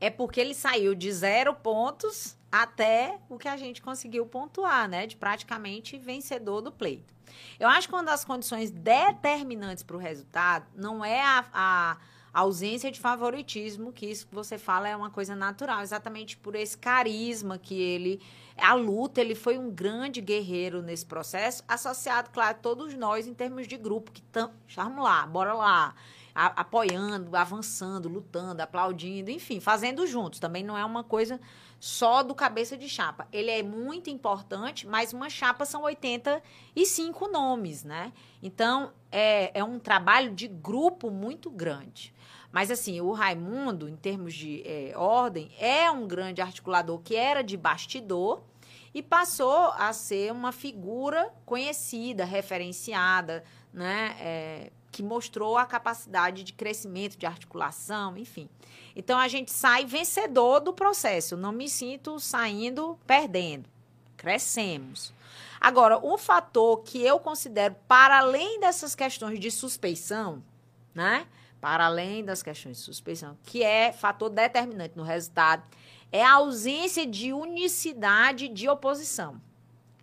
[0.00, 5.08] é porque ele saiu de zero pontos até o que a gente conseguiu pontuar, né?
[5.08, 7.12] De praticamente vencedor do pleito.
[7.58, 11.96] Eu acho que uma das condições determinantes para o resultado não é a, a,
[12.32, 16.78] ausência de favoritismo, que isso que você fala é uma coisa natural, exatamente por esse
[16.78, 18.20] carisma que ele.
[18.56, 23.66] A luta, ele foi um grande guerreiro nesse processo, associado, claro, todos nós em termos
[23.66, 24.54] de grupo, que estamos.
[24.96, 25.92] Lá, bora lá.
[26.32, 30.40] A, apoiando, avançando, lutando, aplaudindo, enfim, fazendo juntos.
[30.40, 31.40] Também não é uma coisa
[31.84, 33.28] só do cabeça de chapa.
[33.30, 38.10] Ele é muito importante, mas uma chapa são 85 nomes, né?
[38.42, 42.14] Então, é, é um trabalho de grupo muito grande.
[42.50, 47.44] Mas, assim, o Raimundo, em termos de é, ordem, é um grande articulador que era
[47.44, 48.42] de bastidor
[48.94, 54.16] e passou a ser uma figura conhecida, referenciada, né?
[54.20, 58.48] É, que mostrou a capacidade de crescimento, de articulação, enfim.
[58.94, 61.36] Então a gente sai vencedor do processo.
[61.36, 63.68] Não me sinto saindo perdendo.
[64.16, 65.12] Crescemos.
[65.60, 70.40] Agora, um fator que eu considero para além dessas questões de suspeição,
[70.94, 71.26] né?
[71.60, 75.64] Para além das questões de suspeição, que é fator determinante no resultado,
[76.12, 79.40] é a ausência de unicidade de oposição.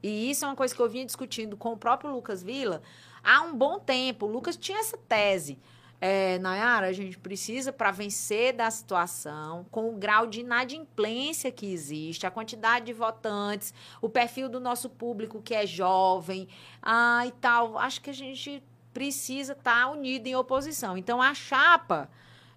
[0.04, 2.82] E isso é uma coisa que eu vinha discutindo com o próprio Lucas Vila
[3.24, 4.26] há um bom tempo.
[4.26, 5.60] O Lucas tinha essa tese.
[6.04, 11.72] É, Nayara, a gente precisa, para vencer da situação, com o grau de inadimplência que
[11.72, 16.48] existe, a quantidade de votantes, o perfil do nosso público que é jovem
[16.82, 20.98] ah, e tal, acho que a gente precisa estar tá unido em oposição.
[20.98, 22.10] Então, a chapa,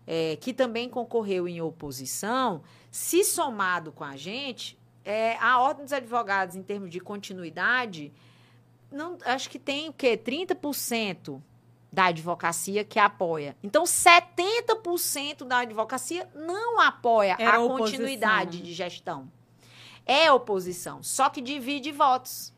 [0.06, 5.92] é, que também concorreu em oposição, se somado com a gente, é, a Ordem dos
[5.92, 8.10] Advogados, em termos de continuidade,
[8.94, 10.16] não, acho que tem o quê?
[10.16, 11.42] 30%
[11.92, 13.56] da advocacia que apoia.
[13.62, 19.30] Então, 70% da advocacia não apoia Era a continuidade de gestão.
[20.06, 22.52] É oposição, só que divide votos.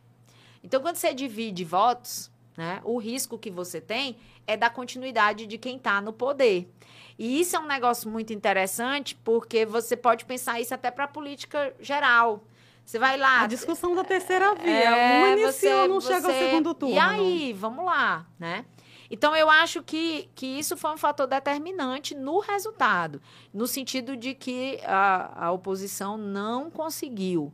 [0.65, 4.17] Então, quando você divide votos, né, o risco que você tem
[4.47, 6.73] é da continuidade de quem está no poder.
[7.19, 11.09] E isso é um negócio muito interessante, porque você pode pensar isso até para a
[11.09, 12.45] política geral.
[12.87, 13.43] Você vai lá.
[13.43, 14.71] A discussão da terceira via.
[14.71, 16.15] É, inicio, você, não você...
[16.15, 16.95] chega ao segundo turno.
[16.95, 18.65] E aí, vamos lá, né?
[19.11, 23.21] Então, eu acho que, que isso foi um fator determinante no resultado,
[23.53, 27.53] no sentido de que a, a oposição não conseguiu.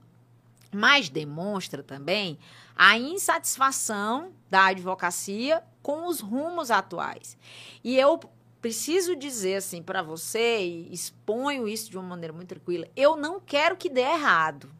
[0.70, 2.38] Mas demonstra também
[2.76, 7.38] a insatisfação da advocacia com os rumos atuais.
[7.82, 8.20] E eu
[8.60, 13.40] preciso dizer assim para você, e exponho isso de uma maneira muito tranquila, eu não
[13.40, 14.70] quero que dê errado.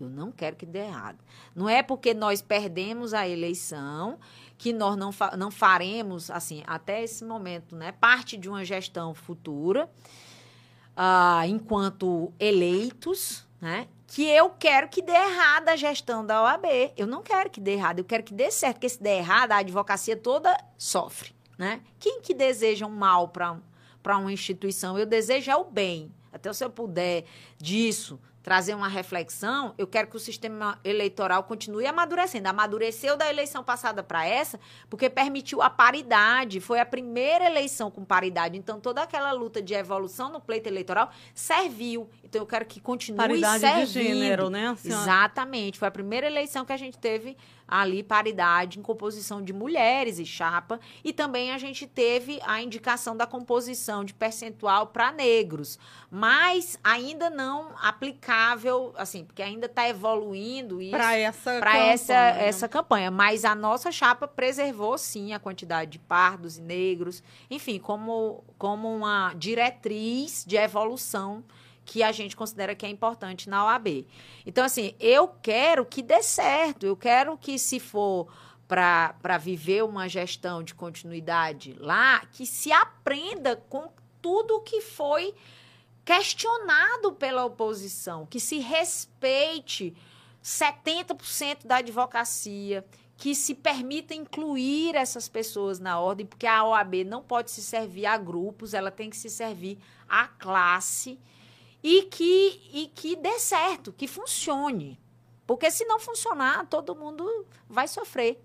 [0.00, 1.18] Eu não quero que dê errado.
[1.54, 4.18] Não é porque nós perdemos a eleição
[4.58, 9.14] que nós não, fa não faremos, assim, até esse momento, né, parte de uma gestão
[9.14, 9.88] futura,
[10.96, 16.64] uh, enquanto eleitos, né, que eu quero que dê errado a gestão da OAB.
[16.96, 19.52] Eu não quero que dê errado, eu quero que dê certo, porque se der errado,
[19.52, 21.80] a advocacia toda sofre, né?
[21.98, 24.98] Quem que deseja um mal para uma instituição?
[24.98, 26.12] Eu desejo é o bem.
[26.32, 27.24] Até se eu puder
[27.58, 32.48] disso trazer uma reflexão, eu quero que o sistema eleitoral continue amadurecendo.
[32.48, 36.60] Amadureceu da eleição passada para essa, porque permitiu a paridade.
[36.60, 38.56] Foi a primeira eleição com paridade.
[38.56, 42.08] Então, toda aquela luta de evolução no pleito eleitoral serviu.
[42.22, 43.86] Então, eu quero que continue paridade servindo.
[43.88, 44.76] de gênero, né?
[44.78, 45.02] Senhora?
[45.02, 45.76] Exatamente.
[45.80, 47.36] Foi a primeira eleição que a gente teve
[47.68, 50.78] ali paridade em composição de mulheres e chapa.
[51.04, 55.78] E também a gente teve a indicação da composição de percentual para negros.
[56.10, 61.92] Mas ainda não aplicável, assim, porque ainda está evoluindo isso para essa, campanha.
[61.92, 63.10] Essa, essa campanha.
[63.10, 68.94] Mas a nossa chapa preservou, sim, a quantidade de pardos e negros, enfim, como, como
[68.94, 71.44] uma diretriz de evolução
[71.86, 74.04] que a gente considera que é importante na OAB.
[74.44, 78.26] Então, assim, eu quero que dê certo, eu quero que, se for
[78.66, 83.88] para viver uma gestão de continuidade lá, que se aprenda com
[84.20, 85.32] tudo que foi
[86.04, 89.94] questionado pela oposição, que se respeite
[90.42, 92.84] 70% da advocacia,
[93.16, 98.06] que se permita incluir essas pessoas na ordem, porque a OAB não pode se servir
[98.06, 99.78] a grupos, ela tem que se servir
[100.08, 101.18] à classe
[101.88, 104.98] e que, e que dê certo, que funcione.
[105.46, 108.42] Porque se não funcionar, todo mundo vai sofrer.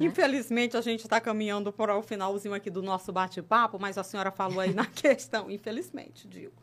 [0.00, 0.06] Né?
[0.06, 4.30] Infelizmente, a gente está caminhando para o finalzinho aqui do nosso bate-papo, mas a senhora
[4.30, 6.54] falou aí na questão, infelizmente, digo.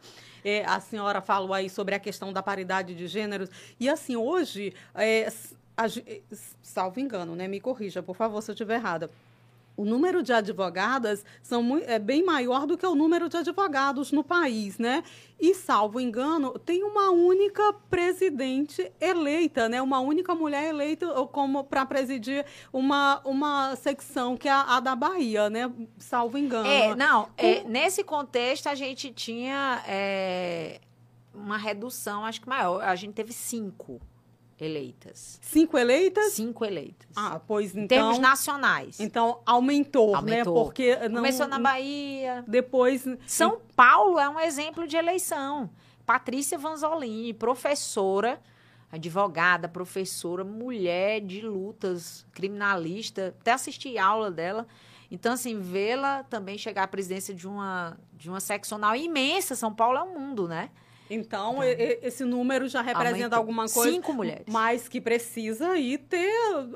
[0.43, 3.51] É, a senhora falou aí sobre a questão da paridade de gêneros.
[3.79, 5.31] E assim, hoje, é,
[5.77, 5.85] a,
[6.63, 7.47] salvo engano, né?
[7.47, 9.11] Me corrija, por favor, se eu estiver errada
[9.81, 14.23] o número de advogadas são, é bem maior do que o número de advogados no
[14.23, 15.03] país, né?
[15.39, 19.81] E, salvo engano, tem uma única presidente eleita, né?
[19.81, 24.95] Uma única mulher eleita como para presidir uma, uma secção, que é a, a, da
[24.95, 25.71] Bahia, né?
[25.97, 26.67] Salvo engano.
[26.67, 30.79] É, não, é, nesse contexto a gente tinha é,
[31.33, 32.83] uma redução, acho que maior.
[32.83, 33.99] A gente teve cinco
[34.61, 35.39] eleitas.
[35.41, 36.33] Cinco eleitas?
[36.33, 37.09] Cinco eleitas.
[37.15, 37.83] Ah, pois então.
[37.83, 38.99] Em termos nacionais.
[38.99, 40.17] Então aumentou, né?
[40.17, 40.55] aumentou.
[40.55, 40.63] né?
[40.63, 42.43] Porque não, Começou na Bahia.
[42.47, 43.03] Depois.
[43.25, 45.69] São Paulo é um exemplo de eleição.
[46.05, 48.41] Patrícia Vanzolini, professora,
[48.91, 53.33] advogada, professora, mulher de lutas, criminalista.
[53.39, 54.67] Até assisti aula dela.
[55.09, 59.55] Então, assim, vê-la também chegar à presidência de uma, de uma seccional imensa.
[59.55, 60.69] São Paulo é um mundo, né?
[61.13, 63.91] Então, então esse número já representa alguma coisa.
[63.91, 64.45] Cinco mulheres.
[64.47, 66.31] Mas que precisa ir ter,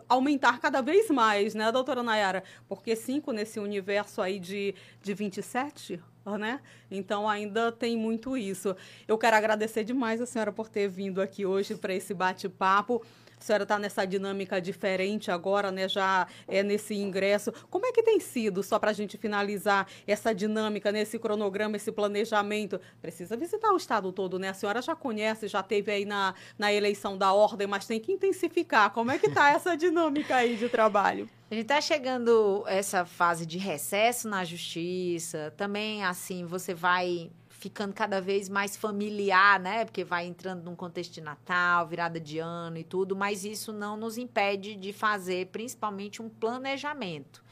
[0.09, 2.43] aumentar cada vez mais, né, doutora Nayara?
[2.67, 6.01] Porque cinco nesse universo aí de, de 27,
[6.37, 6.59] né?
[6.91, 8.75] Então ainda tem muito isso.
[9.07, 13.01] Eu quero agradecer demais a senhora por ter vindo aqui hoje para esse bate-papo.
[13.45, 15.87] Senhora está nessa dinâmica diferente agora, né?
[15.87, 17.53] Já é nesse ingresso.
[17.69, 21.91] Como é que tem sido, só para a gente finalizar, essa dinâmica, nesse cronograma, esse
[21.91, 22.81] planejamento?
[22.99, 24.49] Precisa visitar o estado todo, né?
[24.49, 28.11] A senhora já conhece, já teve aí na, na eleição da ordem, mas tem que
[28.11, 28.89] intensificar.
[28.89, 31.29] Como é que está essa dinâmica aí de trabalho?
[31.51, 35.53] A gente está chegando essa fase de recesso na justiça.
[35.55, 37.29] Também, assim, você vai
[37.65, 39.85] ficando cada vez mais familiar, né?
[39.85, 43.97] Porque vai entrando num contexto de Natal, virada de ano e tudo, mas isso não
[43.97, 47.43] nos impede de fazer principalmente um planejamento.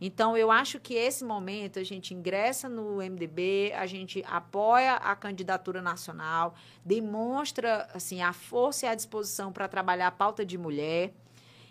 [0.00, 5.16] Então, eu acho que esse momento a gente ingressa no MDB, a gente apoia a
[5.16, 6.54] candidatura nacional,
[6.84, 11.12] demonstra assim a força e a disposição para trabalhar a pauta de mulher.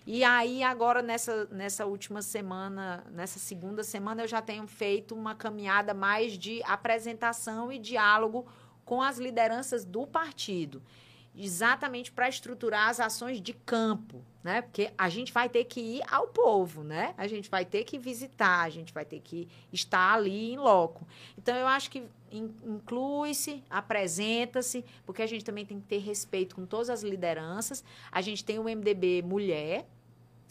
[0.08, 5.34] E aí, agora, nessa, nessa última semana, nessa segunda semana, eu já tenho feito uma
[5.34, 8.46] caminhada mais de apresentação e diálogo
[8.86, 10.82] com as lideranças do partido.
[11.36, 14.62] Exatamente para estruturar as ações de campo, né?
[14.62, 17.14] Porque a gente vai ter que ir ao povo, né?
[17.18, 21.06] A gente vai ter que visitar, a gente vai ter que estar ali em loco.
[21.38, 26.66] Então, eu acho que inclui-se, apresenta-se, porque a gente também tem que ter respeito com
[26.66, 27.84] todas as lideranças.
[28.12, 29.86] A gente tem o MDB Mulher,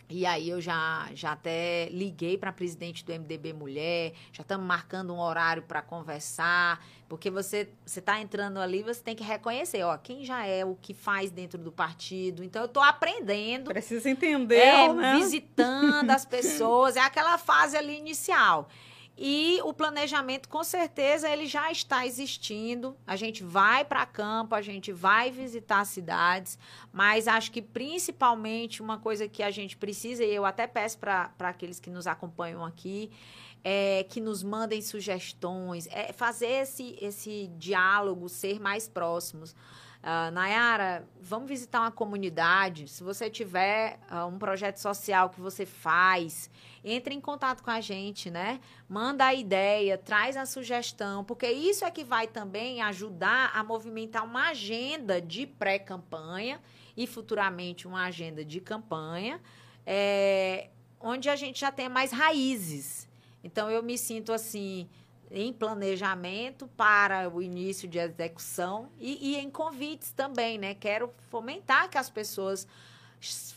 [0.08, 4.66] e aí eu já, já até liguei para a presidente do MDB Mulher, já estamos
[4.66, 9.82] marcando um horário para conversar, porque você você está entrando ali, você tem que reconhecer,
[9.82, 12.44] ó, quem já é o que faz dentro do partido.
[12.44, 13.68] Então eu estou aprendendo.
[13.68, 15.16] Precisa entender, é, né?
[15.16, 18.68] visitando as pessoas, é aquela fase ali inicial.
[19.16, 22.96] E o planejamento, com certeza, ele já está existindo.
[23.06, 26.58] A gente vai para campo, a gente vai visitar cidades,
[26.92, 31.30] mas acho que principalmente uma coisa que a gente precisa, e eu até peço para
[31.38, 33.10] aqueles que nos acompanham aqui,
[33.62, 39.54] é, que nos mandem sugestões, é fazer esse, esse diálogo ser mais próximos.
[40.04, 42.88] Uh, Nayara, vamos visitar uma comunidade.
[42.88, 46.50] Se você tiver uh, um projeto social que você faz,
[46.84, 48.60] entre em contato com a gente, né?
[48.86, 54.26] Manda a ideia, traz a sugestão, porque isso é que vai também ajudar a movimentar
[54.26, 56.60] uma agenda de pré-campanha
[56.94, 59.40] e futuramente uma agenda de campanha,
[59.86, 60.68] é,
[61.00, 63.08] onde a gente já tem mais raízes.
[63.42, 64.86] Então eu me sinto assim
[65.34, 70.74] em planejamento para o início de execução e, e, em convites também, né?
[70.74, 72.66] Quero fomentar que as pessoas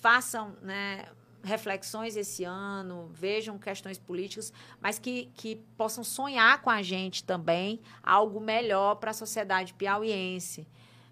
[0.02, 1.06] façam né,
[1.44, 4.52] reflexões esse ano, vejam questões políticas,
[4.82, 10.68] mas que, que possam sonhar com a gente também algo melhor para a sociedade piauiense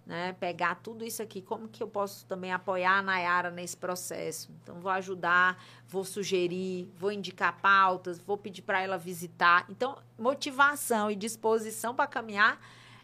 [0.05, 0.33] né?
[0.39, 4.51] Pegar tudo isso aqui, como que eu posso também apoiar a Nayara nesse processo?
[4.61, 9.65] Então, vou ajudar, vou sugerir, vou indicar pautas, vou pedir para ela visitar.
[9.69, 12.59] Então, motivação e disposição para caminhar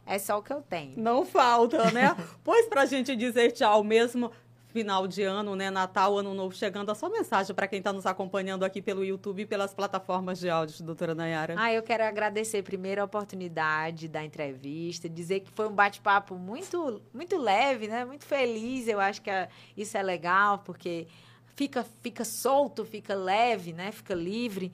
[0.05, 0.93] é só o que eu tenho.
[0.97, 2.15] Não falta, né?
[2.43, 4.31] pois para a gente dizer tchau mesmo,
[4.71, 5.69] final de ano, né?
[5.69, 6.89] Natal, Ano Novo chegando.
[6.89, 10.49] A sua mensagem para quem está nos acompanhando aqui pelo YouTube e pelas plataformas de
[10.49, 11.55] áudio, doutora Nayara.
[11.57, 17.01] Ah, eu quero agradecer primeiro a oportunidade da entrevista, dizer que foi um bate-papo muito,
[17.13, 18.05] muito leve, né?
[18.05, 18.87] Muito feliz.
[18.87, 19.29] Eu acho que
[19.75, 21.07] isso é legal, porque
[21.55, 23.91] fica, fica solto, fica leve, né?
[23.91, 24.71] Fica livre.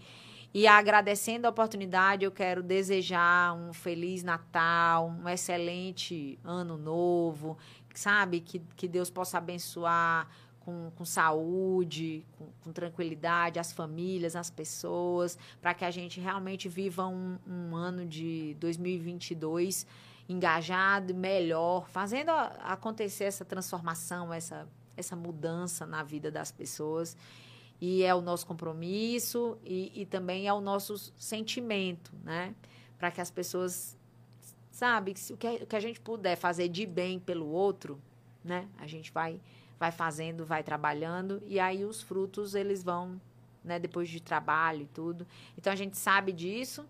[0.53, 7.57] E agradecendo a oportunidade, eu quero desejar um feliz Natal, um excelente ano novo
[7.97, 8.39] sabe?
[8.39, 10.29] Que, que Deus possa abençoar
[10.59, 16.67] com, com saúde, com, com, tranquilidade as famílias, as pessoas, para que a gente realmente
[16.67, 19.87] viva um, um ano de 2022
[20.29, 27.15] engajado, melhor, fazendo acontecer essa transformação, essa, essa mudança na vida das pessoas.
[27.79, 32.53] E é o nosso compromisso e, e também é o nosso sentimento, né?
[32.97, 33.96] Para que as pessoas,
[34.77, 37.99] sabe, o que, o que a gente puder fazer de bem pelo outro,
[38.43, 38.67] né?
[38.77, 39.41] A gente vai,
[39.79, 43.19] vai fazendo, vai trabalhando e aí os frutos eles vão,
[43.63, 43.79] né?
[43.79, 45.25] Depois de trabalho e tudo.
[45.57, 46.85] Então a gente sabe disso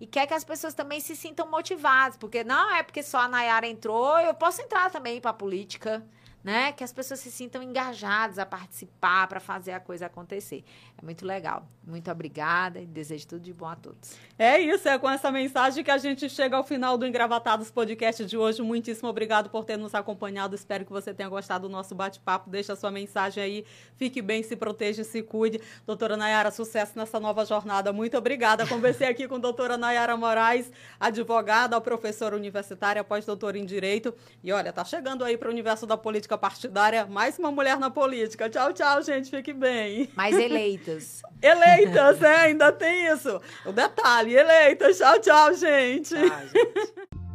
[0.00, 3.28] e quer que as pessoas também se sintam motivadas, porque não é porque só a
[3.28, 6.00] Nayara entrou, eu posso entrar também para política
[6.42, 6.72] né?
[6.72, 10.64] Que as pessoas se sintam engajadas a participar para fazer a coisa acontecer.
[10.98, 11.66] É muito legal.
[11.84, 14.16] Muito obrigada e desejo tudo de bom a todos.
[14.38, 18.24] É isso, é com essa mensagem que a gente chega ao final do Engravatados Podcast
[18.24, 18.62] de hoje.
[18.62, 20.54] Muitíssimo obrigado por ter nos acompanhado.
[20.54, 22.50] Espero que você tenha gostado do nosso bate-papo.
[22.50, 23.66] Deixa a sua mensagem aí.
[23.96, 25.60] Fique bem, se proteja, se cuide.
[25.86, 27.92] Doutora Nayara, sucesso nessa nova jornada.
[27.92, 28.66] Muito obrigada.
[28.66, 34.14] Conversei aqui com a doutora Nayara Moraes, advogada, professora universitária, pós-doutora em Direito.
[34.42, 37.78] E olha, tá chegando aí para o universo da política política partidária, mais uma mulher
[37.78, 38.48] na política.
[38.48, 39.30] Tchau, tchau, gente.
[39.30, 40.08] Fique bem.
[40.14, 41.22] Mais eleitas.
[41.42, 43.40] eleitas, é, ainda tem isso.
[43.64, 44.98] O detalhe, eleitas.
[44.98, 46.14] Tchau, tchau, gente.
[46.14, 47.12] Tchau, gente.